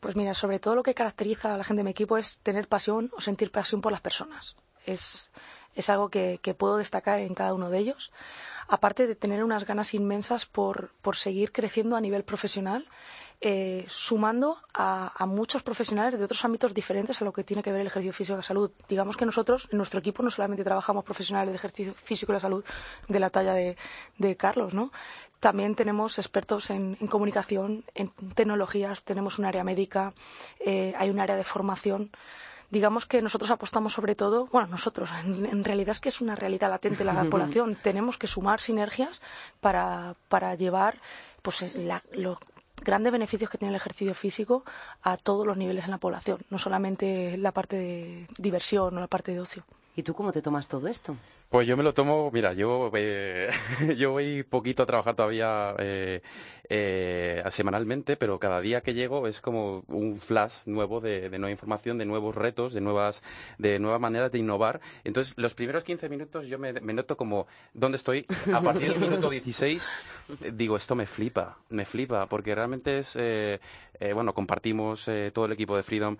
[0.00, 2.68] Pues mira, sobre todo lo que caracteriza a la gente de mi equipo es tener
[2.68, 4.56] pasión o sentir pasión por las personas.
[4.84, 5.30] es,
[5.76, 8.10] es algo que, puedo destacar en cada uno de ellos.
[8.66, 12.88] Aparte de tener unas ganas inmensas por, por seguir creciendo a nivel profesional,
[13.40, 17.70] eh, sumando a, a, muchos profesionales de otros ámbitos diferentes a lo que tiene que
[17.70, 18.70] ver el ejercicio físico y la salud.
[18.88, 22.40] Digamos que nosotros, en nuestro equipo, no solamente trabajamos profesionales de ejercicio físico y la
[22.40, 22.64] salud
[23.08, 23.76] de la talla de,
[24.18, 24.90] de Carlos, ¿no?
[25.40, 30.14] También tenemos expertos en, comunicación, en tecnologías, tenemos un área médica,
[30.60, 32.10] eh, hay un área de formación.
[32.70, 36.70] Digamos que nosotros apostamos sobre todo, bueno, nosotros, en, realidad es que es una realidad
[36.70, 37.76] latente la población.
[37.80, 39.20] Tenemos que sumar sinergias
[39.60, 41.00] para, para llevar
[41.42, 41.64] pues,
[42.12, 42.38] los
[42.84, 44.64] grandes beneficios que tiene el ejercicio físico
[45.02, 49.06] a todos los niveles en la población, no solamente la parte de diversión o la
[49.06, 49.64] parte de ocio.
[49.98, 51.16] ¿Y tú cómo te tomas todo esto?
[51.48, 53.48] Pues yo me lo tomo, mira, yo, eh,
[53.96, 56.20] yo voy poquito a trabajar todavía eh,
[56.68, 61.96] eh, semanalmente, pero cada día que llego es como un flash nuevo de, nueva información,
[61.96, 63.22] de nuevos retos, de nuevas,
[63.56, 64.82] de nuevas maneras de innovar.
[65.02, 68.26] Entonces, los primeros 15 minutos yo me, noto como, ¿dónde estoy?
[68.52, 69.90] A partir del minuto 16,
[70.52, 73.16] digo, esto me flipa, me flipa, porque realmente es,
[74.14, 76.16] bueno, compartimos todo el equipo de Freedom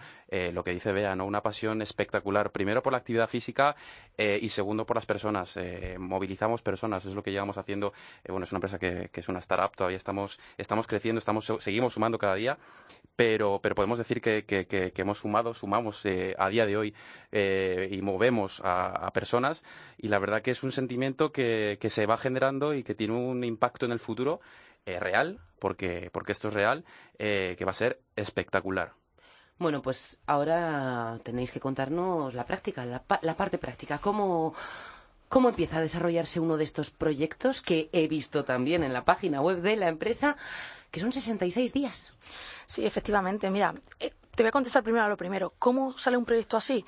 [0.53, 1.27] lo que dice Bea, ¿no?
[1.27, 3.66] Una pasión espectacular, primero por la actividad física
[4.19, 7.93] y segundo por las personas eh, movilizamos personas, es lo que llevamos haciendo.
[8.25, 11.95] Eh, bueno, es una empresa que, es una startup, todavía estamos, estamos creciendo, estamos, seguimos
[11.95, 12.59] sumando cada día,
[13.15, 16.95] pero, pero podemos decir que, que, hemos sumado, sumamos eh, a día de hoy
[17.33, 19.65] y movemos a, personas
[19.97, 23.15] y la verdad que es un sentimiento que, que se va generando y que tiene
[23.15, 24.41] un impacto en el futuro
[24.85, 26.85] real, porque, porque esto es real,
[27.19, 28.93] que va a ser espectacular.
[29.59, 33.99] Bueno, pues ahora tenéis que contarnos la práctica, la, la parte práctica.
[33.99, 34.55] ¿Cómo,
[35.29, 39.41] ¿Cómo empieza a desarrollarse uno de estos proyectos que he visto también en la página
[39.41, 40.37] web de la empresa,
[40.91, 42.13] que son 66 días?
[42.67, 43.51] Sí, efectivamente.
[43.51, 45.55] Mira, eh, te voy a contestar primero a lo primero.
[45.59, 46.85] ¿Cómo sale un proyecto así?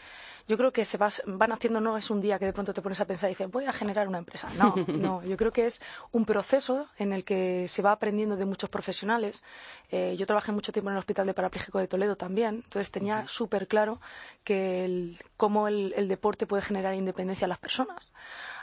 [0.46, 3.00] Yo creo que se van haciendo, no es un día que de pronto te pones
[3.00, 4.48] a pensar y dices, voy a generar una empresa.
[4.56, 5.22] No, no.
[5.24, 5.80] Yo creo que es
[6.12, 9.42] un proceso en el que se va aprendiendo de muchos profesionales.
[9.90, 13.26] Eh, yo trabajé mucho tiempo en el Hospital de Parapléjico de Toledo también, entonces tenía
[13.28, 14.00] súper claro
[14.44, 18.12] que cómo el deporte puede generar independencia a las personas.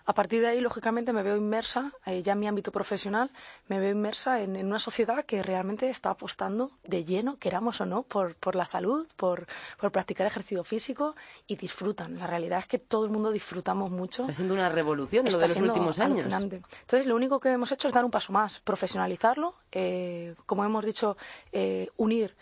[0.08, 3.32] A partir de ahí, lógicamente, me veo inmersa, eh, ya en mi ámbito profesional,
[3.68, 8.04] me veo inmersa en, una sociedad que realmente está apostando de lleno, queramos o no,
[8.04, 9.48] por, la salud, por,
[9.92, 11.16] practicar ejercicio físico
[11.48, 12.20] y disfrutan.
[12.20, 14.24] La realidad es que todo el mundo disfrutamos mucho.
[14.24, 16.26] Está siendo una revolución lo de los últimos años.
[16.26, 20.86] Entonces, lo único que hemos hecho es dar un paso más, profesionalizarlo, eh, como hemos
[20.86, 21.18] dicho,
[21.52, 22.36] eh, unir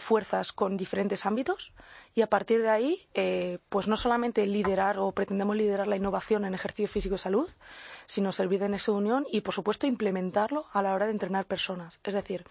[0.00, 1.72] fuerzas con diferentes ámbitos
[2.16, 6.46] y a partir de ahí, eh, pues no solamente liderar o pretendemos liderar la innovación
[6.46, 7.50] en ejercicio físico y salud,
[8.06, 12.00] sino servir en esa unión y, por supuesto, implementarlo a la hora de entrenar personas.
[12.04, 12.46] Es decir,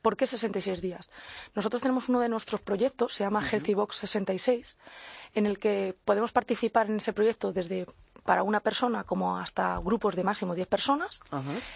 [0.00, 1.10] ¿por qué 66 días?
[1.54, 4.78] Nosotros tenemos uno de nuestros proyectos, se llama Healthy Box 66,
[5.34, 7.86] en el que podemos participar en ese proyecto desde
[8.24, 11.20] para una persona como hasta grupos de máximo 10 personas,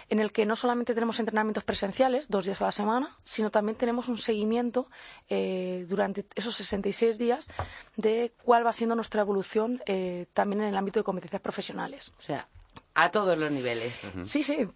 [0.09, 3.77] en el que no solamente tenemos entrenamientos presenciales, dos días a la semana, sino también
[3.77, 4.87] tenemos un seguimiento
[5.29, 7.47] eh, durante esos 66 días
[7.95, 12.11] de cuál va siendo nuestra evolución eh, también en el ámbito de competencias profesionales.
[12.17, 12.47] O sea,
[12.95, 14.01] a todos los niveles.
[14.23, 14.67] Sí, sí.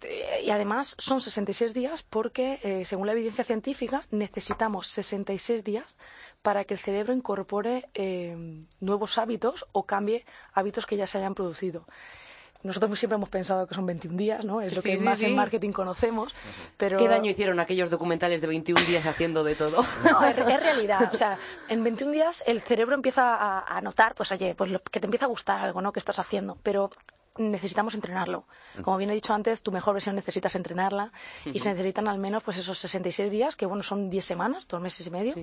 [0.44, 5.96] Y además son 66 días porque, eh, según la evidencia científica, necesitamos 66 días
[6.42, 8.36] para que el cerebro incorpore eh,
[8.80, 11.86] nuevos hábitos o cambie hábitos que ya se hayan producido.
[12.62, 14.60] Nosotros siempre hemos pensado que son 21 días, ¿no?
[14.60, 16.34] Es lo que más en marketing conocemos,
[16.76, 16.98] pero...
[16.98, 19.82] ¿Qué daño hicieron aquellos documentales de 21 días haciendo de todo?
[20.04, 21.08] No, es, realidad.
[21.10, 25.00] O sea, en 21 días el cerebro empieza a, a notar, pues oye, pues que
[25.00, 25.90] te empieza a gustar algo, ¿no?
[25.94, 26.58] Que estás haciendo.
[26.62, 26.90] Pero
[27.38, 28.46] necesitamos entrenarlo.
[28.82, 31.12] Como bien he dicho antes, tu mejor versión necesitas entrenarla
[31.44, 34.80] y se necesitan al menos pues esos 66 días, que bueno, son 10 semanas, dos
[34.80, 35.34] meses y medio,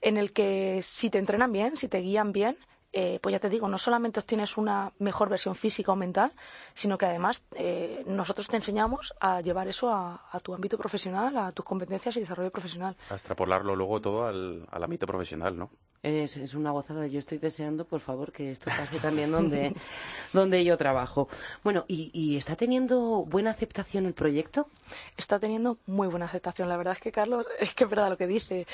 [0.00, 2.56] en el que si te entrenan bien, si te guían bien,
[2.92, 6.32] eh, pues ya te digo, no solamente obtienes una mejor versión física o mental,
[6.72, 11.52] sino que además eh, nosotros te enseñamos a llevar eso a, tu ámbito profesional, a
[11.52, 12.96] tus competencias y desarrollo profesional.
[13.10, 15.70] A extrapolarlo luego todo al, al ámbito profesional, ¿no?
[16.02, 17.06] Es, es, una gozada.
[17.06, 19.74] Yo estoy deseando, por favor, que esto pase también donde,
[20.32, 21.28] donde yo trabajo.
[21.64, 24.68] Bueno, ¿y, ¿y, está teniendo buena aceptación el proyecto?
[25.16, 26.68] Está teniendo muy buena aceptación.
[26.68, 28.66] La verdad es que, Carlos, es que es verdad lo que dice.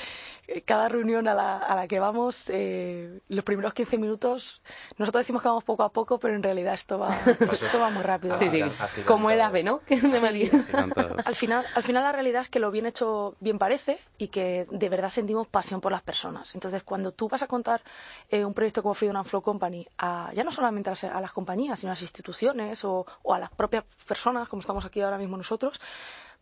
[0.47, 4.61] Eh, cada reunión a la, a la que vamos, eh, los primeros 15 minutos,
[4.97, 7.17] nosotros decimos que vamos poco a poco, pero en realidad esto va,
[7.51, 8.37] esto va muy rápido.
[8.37, 9.01] Sí, sí.
[9.05, 9.81] Como el ave, ¿no?
[11.25, 14.67] al, final, al final la realidad es que lo bien hecho bien parece y que
[14.69, 16.53] de verdad sentimos pasión por las personas.
[16.53, 17.81] Entonces, cuando tú vas a contar
[18.29, 21.79] eh, un proyecto como Freedom and Flow Company, a, ya no solamente a las, compañías,
[21.79, 25.79] sino a las instituciones o, a las propias personas, como estamos aquí ahora mismo nosotros,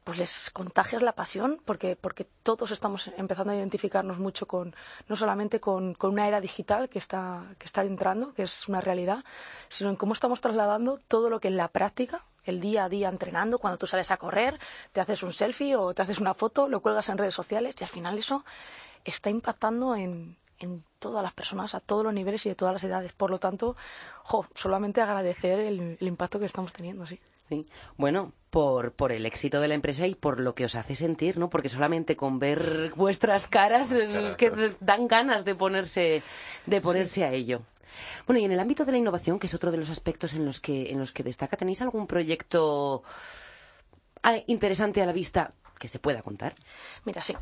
[0.04, 4.76] pues les contagias la pasión porque, porque todos estamos empezando a identificarnos mucho con,
[5.08, 8.82] no solamente con, con, una era digital que está, que está entrando, que es una
[8.82, 9.24] realidad,
[9.70, 13.08] sino en cómo estamos trasladando todo lo que en la práctica, el día a día
[13.08, 14.60] entrenando, cuando tú sales a correr,
[14.92, 17.84] te haces un selfie o te haces una foto, lo cuelgas en redes sociales y
[17.84, 18.44] al final eso
[19.06, 22.84] está impactando en, en todas las personas, a todos los niveles y de todas las
[22.84, 23.14] edades.
[23.14, 23.76] Por lo tanto,
[24.24, 27.20] jo, solamente agradecer el, el impacto que estamos teniendo, sí.
[27.50, 27.68] Sí.
[27.98, 31.38] Bueno, por, por el éxito de la empresa y por lo que os hace sentir,
[31.38, 31.50] ¿no?
[31.50, 36.24] Porque solamente con ver vuestras caras es que dan ganas de ponerse,
[36.66, 37.64] de ponerse a ello.
[38.26, 40.46] Bueno, y en el ámbito de la innovación, que es otro de los aspectos en
[40.46, 43.04] los que, en los que destaca, ¿tenéis algún proyecto
[44.24, 45.54] ah, interesante a la vista
[45.84, 46.56] que se pueda contar?
[47.04, 47.36] Mira, sí.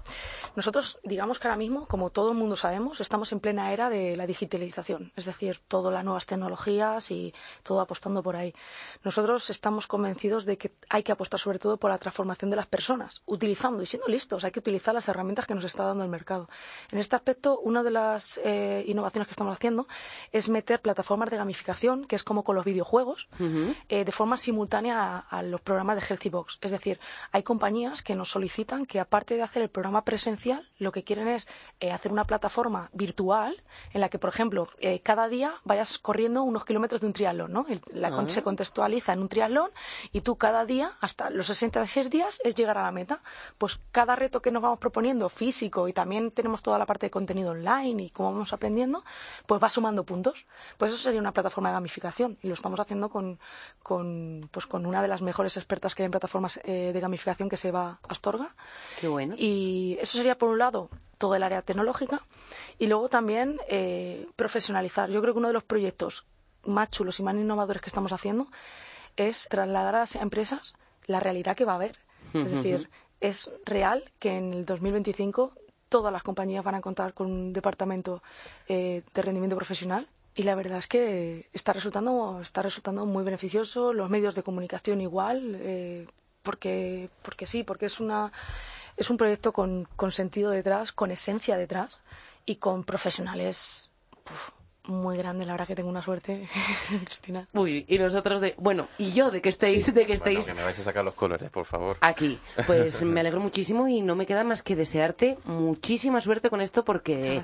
[0.55, 4.17] Nosotros, digamos que ahora mismo, como todo el mundo sabemos, estamos en plena era de
[4.17, 8.55] la digitalización, es decir, todas las nuevas tecnologías y todo apostando por ahí.
[9.03, 12.65] Nosotros estamos convencidos de que hay que apostar sobre todo por la transformación de las
[12.65, 16.09] personas, utilizando y siendo listos, hay que utilizar las herramientas que nos está dando el
[16.09, 16.49] mercado.
[16.89, 19.87] En este aspecto, una de las eh, innovaciones que estamos haciendo
[20.31, 23.27] es meter plataformas de gamificación, que es como con los videojuegos,
[23.87, 26.57] eh, de forma simultánea a, a, los programas de Healthy Box.
[26.61, 26.99] Es decir,
[27.31, 31.27] hay compañías que nos solicitan que aparte de hacer el programa presencial, lo que quieren
[31.27, 31.47] es
[31.79, 33.61] eh, hacer una plataforma virtual
[33.93, 37.51] en la que, por ejemplo, eh, cada día vayas corriendo unos kilómetros de un triatlón,
[37.51, 37.65] ¿no?
[37.93, 38.27] la, ah.
[38.27, 39.69] Se contextualiza en un triatlón
[40.11, 43.21] y tú cada día, hasta los 66 días, es llegar a la meta.
[43.57, 47.11] Pues cada reto que nos vamos proponiendo, físico, y también tenemos toda la parte de
[47.11, 49.03] contenido online y cómo vamos aprendiendo,
[49.45, 50.45] pues va sumando puntos.
[50.77, 53.39] Pues eso sería una plataforma de gamificación y lo estamos haciendo con,
[53.83, 57.49] con, pues con una de las mejores expertas que hay en plataformas eh, de gamificación
[57.49, 58.55] que se va Astorga.
[58.99, 59.35] Qué bueno.
[59.37, 62.23] Y eso sería, por un lado, todo el área tecnológica
[62.79, 65.09] y luego también eh, profesionalizar.
[65.09, 66.25] Yo creo que uno de los proyectos
[66.65, 68.47] más chulos y más innovadores que estamos haciendo
[69.17, 70.73] es trasladar a las empresas
[71.05, 71.97] la realidad que va a haber.
[72.33, 72.89] Es decir,
[73.19, 75.53] es real que en el 2025
[75.89, 78.23] todas las compañías van a contar con un departamento
[78.67, 83.91] eh, de rendimiento profesional y la verdad es que está resultando está resultando muy beneficioso
[83.91, 86.07] los medios de comunicación igual eh,
[86.43, 88.31] porque, porque sí, porque es, una,
[88.97, 91.99] es un proyecto con, con sentido detrás, con esencia detrás
[92.45, 93.89] y con profesionales
[94.85, 95.47] muy grandes.
[95.47, 96.47] La verdad que tengo una suerte,
[97.05, 97.47] Cristina.
[97.53, 100.47] Uy, y nosotros de, bueno, y yo de que estéis, de que estéis.
[100.47, 101.97] que me vais a sacar los colores, por favor.
[102.01, 106.61] Aquí, pues me alegro muchísimo y no me queda más que desearte muchísima suerte con
[106.61, 107.43] esto porque,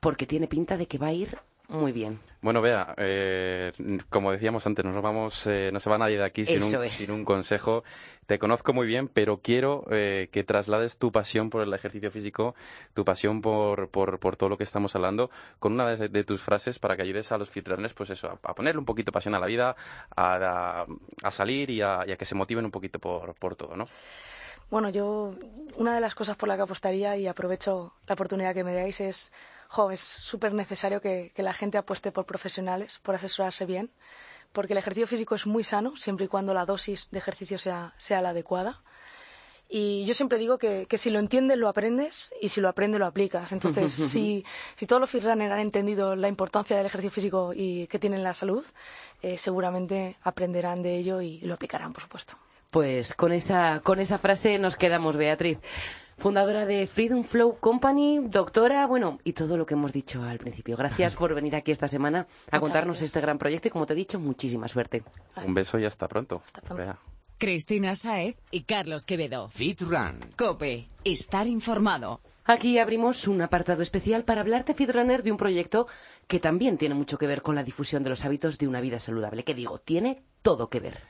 [0.00, 1.38] porque tiene pinta de que va a ir
[1.68, 2.18] muy bien.
[2.42, 3.72] Bueno, vea, eh,
[4.08, 7.10] como decíamos antes, no, vamos, eh, no se va nadie de aquí sin un, sin
[7.10, 7.82] un, consejo.
[8.26, 12.54] Te conozco muy bien, pero quiero eh, que traslades tu pasión por el ejercicio físico,
[12.94, 16.78] tu pasión por, por, por todo lo que estamos hablando, con una de, tus frases
[16.78, 19.46] para que ayudes a los fitrunners, pues eso, a, ponerle un poquito pasión a la
[19.46, 19.74] vida,
[20.14, 20.86] a,
[21.22, 23.88] a, salir y a, y a que se motiven un poquito por, por todo, ¿no?
[24.70, 25.34] Bueno, yo,
[25.76, 29.00] una de las cosas por la que apostaría, y aprovecho la oportunidad que me dais,
[29.00, 29.32] es
[29.90, 33.90] es súper necesario que, la gente apueste por profesionales, por asesorarse bien,
[34.52, 37.92] porque el ejercicio físico es muy sano siempre y cuando la dosis de ejercicio sea,
[38.08, 38.82] la adecuada.
[39.68, 43.06] Y yo siempre digo que, si lo entiendes, lo aprendes, y si lo aprendes, lo
[43.06, 43.52] aplicas.
[43.52, 44.44] Entonces, si,
[44.86, 48.64] todos los fitrunners han entendido la importancia del ejercicio físico y que tienen la salud,
[49.22, 52.34] eh, seguramente aprenderán de ello y lo aplicarán, por supuesto.
[52.70, 55.58] Pues con esa, con esa frase nos quedamos, Beatriz
[56.16, 60.76] fundadora de Freedom Flow Company, doctora, bueno, y todo lo que hemos dicho al principio.
[60.76, 63.96] Gracias por venir aquí esta semana a contarnos este gran proyecto y, como te he
[63.96, 65.02] dicho, muchísima suerte.
[65.44, 66.42] Un beso y hasta pronto.
[67.38, 69.48] Cristina Saez y Carlos Quevedo.
[69.50, 70.32] Fit Run.
[70.36, 70.88] Cope.
[71.04, 72.20] Estar informado.
[72.48, 75.88] Aquí abrimos un apartado especial para hablarte, Fitrunner, de un proyecto
[76.28, 79.00] que también tiene mucho que ver con la difusión de los hábitos de una vida
[79.00, 79.42] saludable.
[79.42, 81.00] Que digo, tiene todo que ver.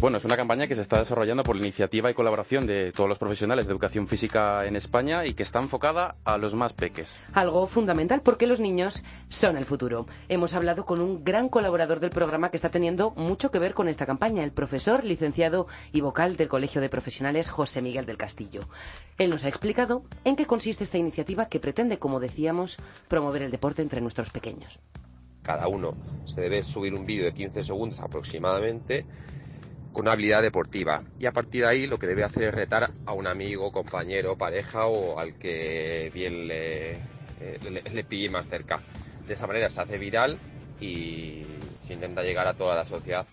[0.00, 3.06] Bueno, es una campaña que se está desarrollando por la iniciativa y colaboración de todos
[3.06, 7.18] los profesionales de educación física en España y que está enfocada a los más peques.
[7.34, 10.06] Algo fundamental porque los niños son el futuro.
[10.30, 13.88] Hemos hablado con un gran colaborador del programa que está teniendo mucho que ver con
[13.88, 18.62] esta campaña, el profesor, licenciado y vocal del Colegio de Profesionales José Miguel del Castillo.
[19.18, 22.78] Él nos ha explicado en qué consiste esta iniciativa que pretende, como decíamos,
[23.08, 24.80] promover el deporte entre nuestros pequeños.
[25.42, 25.94] Cada uno
[26.24, 29.04] se debe subir un vídeo de 15 segundos aproximadamente
[29.92, 31.02] con una habilidad deportiva.
[31.18, 34.36] Y a partir de ahí lo que debe hacer es retar a un amigo, compañero,
[34.36, 38.80] pareja o al que bien le, eh, le, pille más cerca.
[39.26, 40.36] De esa manera se hace viral
[40.80, 41.42] y
[41.86, 43.26] se intenta llegar a toda la sociedad.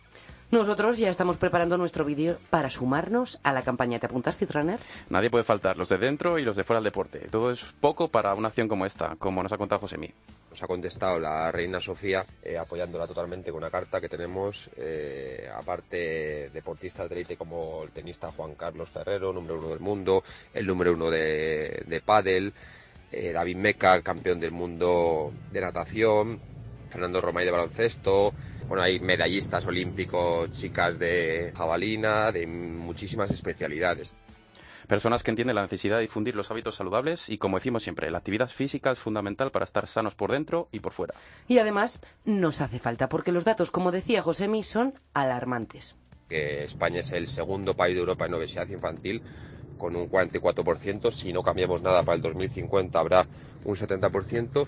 [0.49, 3.99] Nosotros ya estamos preparando nuestro vídeo para sumarnos a la campaña.
[3.99, 4.79] ¿Te apuntas, Fitrunner?
[5.09, 7.19] Nadie puede faltar, los de dentro y los de fuera del deporte.
[7.29, 10.09] Todo es poco para una acción como esta, como nos ha contado Josemi.
[10.49, 15.49] Nos ha contestado la reina Sofía eh, apoyándola totalmente con una carta que tenemos, eh,
[15.53, 20.23] aparte deportistas de élite como el tenista Juan Carlos Ferrero, número uno del mundo,
[20.53, 22.53] el número uno de, de pádel,
[23.11, 26.39] eh, David Meca, campeón del mundo de natación,
[26.89, 28.33] Fernando Romay de baloncesto,
[28.67, 34.13] bueno, hay medallistas olímpicos, chicas de jabalina, de muchísimas especialidades.
[34.87, 38.19] Personas que entienden la necesidad de difundir los hábitos saludables y, como decimos siempre, la
[38.19, 41.13] actividad física es fundamental para estar sanos por dentro y por fuera.
[41.49, 45.95] Y además nos hace falta, porque los datos, como decía Josemi, son alarmantes.
[46.29, 49.21] Que España es el segundo país de Europa en obesidad infantil,
[49.77, 51.11] con un 44%.
[51.11, 53.27] Si no cambiamos nada para el 2050 habrá
[53.65, 54.67] un 70%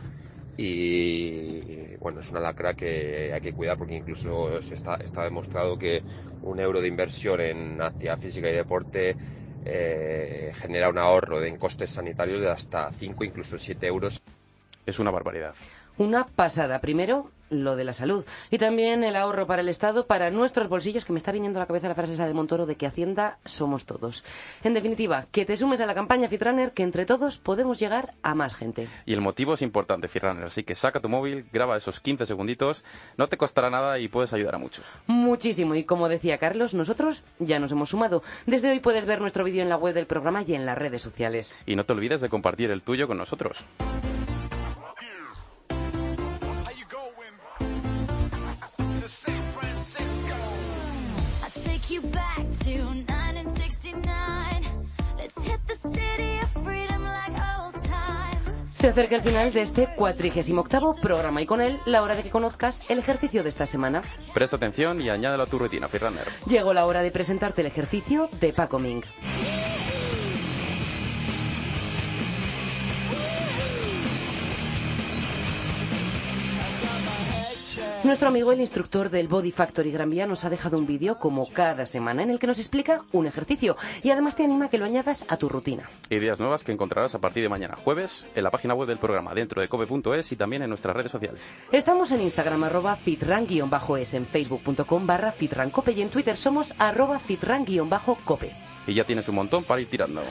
[0.62, 5.78] y bueno, es una lacra que hay que cuidar porque incluso se está, está demostrado
[5.78, 6.04] que
[6.42, 9.16] un euro de inversión en actividad física y deporte
[9.64, 14.22] eh, genera un ahorro en costes sanitarios de hasta 5, incluso 7 euros.
[14.86, 15.56] Es una barbaridad.
[16.00, 16.80] Una pasada.
[16.80, 18.24] Primero, lo de la salud.
[18.50, 21.64] Y también el ahorro para el Estado, para nuestros bolsillos, que me está viniendo a
[21.64, 24.24] la cabeza la frase esa de Montoro de que Hacienda somos todos.
[24.64, 28.34] En definitiva, que te sumes a la campaña Fitrunner, que entre todos podemos llegar a
[28.34, 28.88] más gente.
[29.06, 32.86] Y el motivo es importante, Fitrunner, así que saca tu móvil, graba esos 15 segunditos,
[33.18, 34.86] no te costará nada y puedes ayudar a muchos.
[35.08, 38.24] Muchísimo, y como decía Carlos, nosotros ya nos hemos sumado.
[38.46, 41.02] Desde hoy puedes ver nuestro vídeo en la web del programa y en las redes
[41.02, 41.54] sociales.
[41.66, 43.66] Y no te olvides de compartir el tuyo con nosotros.
[58.80, 62.30] Se acerca el final de este 48 programa y con él la hora de que
[62.30, 64.02] conozcas el ejercicio de esta semana.
[64.34, 66.26] Presta atención y añádelo a tu rutina, Firrunner.
[66.48, 69.04] Llegó la hora de presentarte el ejercicio de Paco Ming.
[78.10, 81.48] Nuestro amigo, el instructor del Body Factory Gran Vía, nos ha dejado un vídeo como
[81.48, 84.80] cada semana en el que nos explica un ejercicio y además te anima a que
[84.80, 85.92] lo añadas a tu rutina.
[86.10, 89.36] Ideas nuevas que encontrarás a partir de mañana jueves en la página web del programa
[89.36, 91.40] dentro de cope.es y también en nuestras redes sociales.
[91.72, 98.69] Estamos en Instagram arroba fitran-es, en facebook.com barra fitrancope y en Twitter somos arroba fitran-cope.
[98.88, 100.22] Y ya tienes un montón para ir tirando.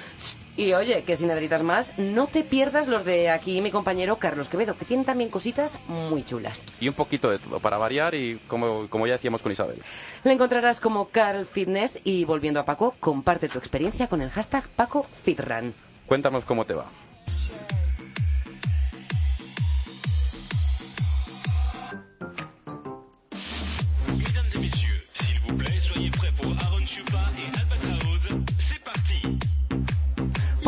[0.56, 4.48] Y oye, que sin nedritas más, no te pierdas los de aquí mi compañero Carlos
[4.48, 6.66] Quevedo, que tienen también cositas muy chulas.
[6.80, 9.80] Y un poquito de todo, para variar y como, como ya decíamos con Isabel.
[10.24, 14.68] Le encontrarás como Carl Fitness y volviendo a Paco, comparte tu experiencia con el hashtag
[14.70, 15.74] PacoFitRun.
[16.06, 16.86] Cuéntanos cómo te va.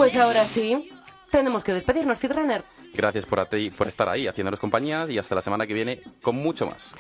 [0.01, 0.89] Pues ahora sí,
[1.31, 2.65] tenemos que despedirnos, Fitrunner.
[2.95, 3.47] Gracias por,
[3.77, 6.95] por estar ahí haciéndonos compañías y hasta la semana que viene con mucho más.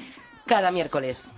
[0.44, 1.30] Cada miércoles.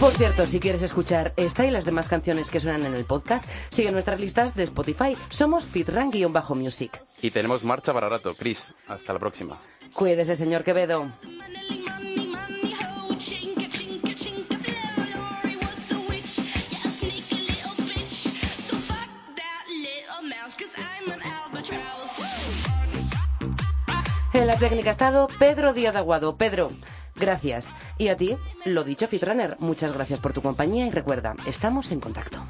[0.00, 3.48] Por cierto, si quieres escuchar esta y las demás canciones que suenan en el podcast,
[3.70, 5.16] sigue nuestras listas de Spotify.
[5.28, 7.00] Somos fitran-music.
[7.22, 8.34] Y tenemos marcha para rato.
[8.34, 9.60] Chris, hasta la próxima.
[9.92, 11.12] Cuídese, señor Quevedo.
[24.32, 26.36] En la técnica ha estado Pedro Díaz Aguado.
[26.36, 26.72] Pedro,
[27.16, 27.72] Gracias.
[27.98, 32.00] Y a ti, lo dicho, Fitrunner, muchas gracias por tu compañía y recuerda, estamos en
[32.00, 32.43] contacto.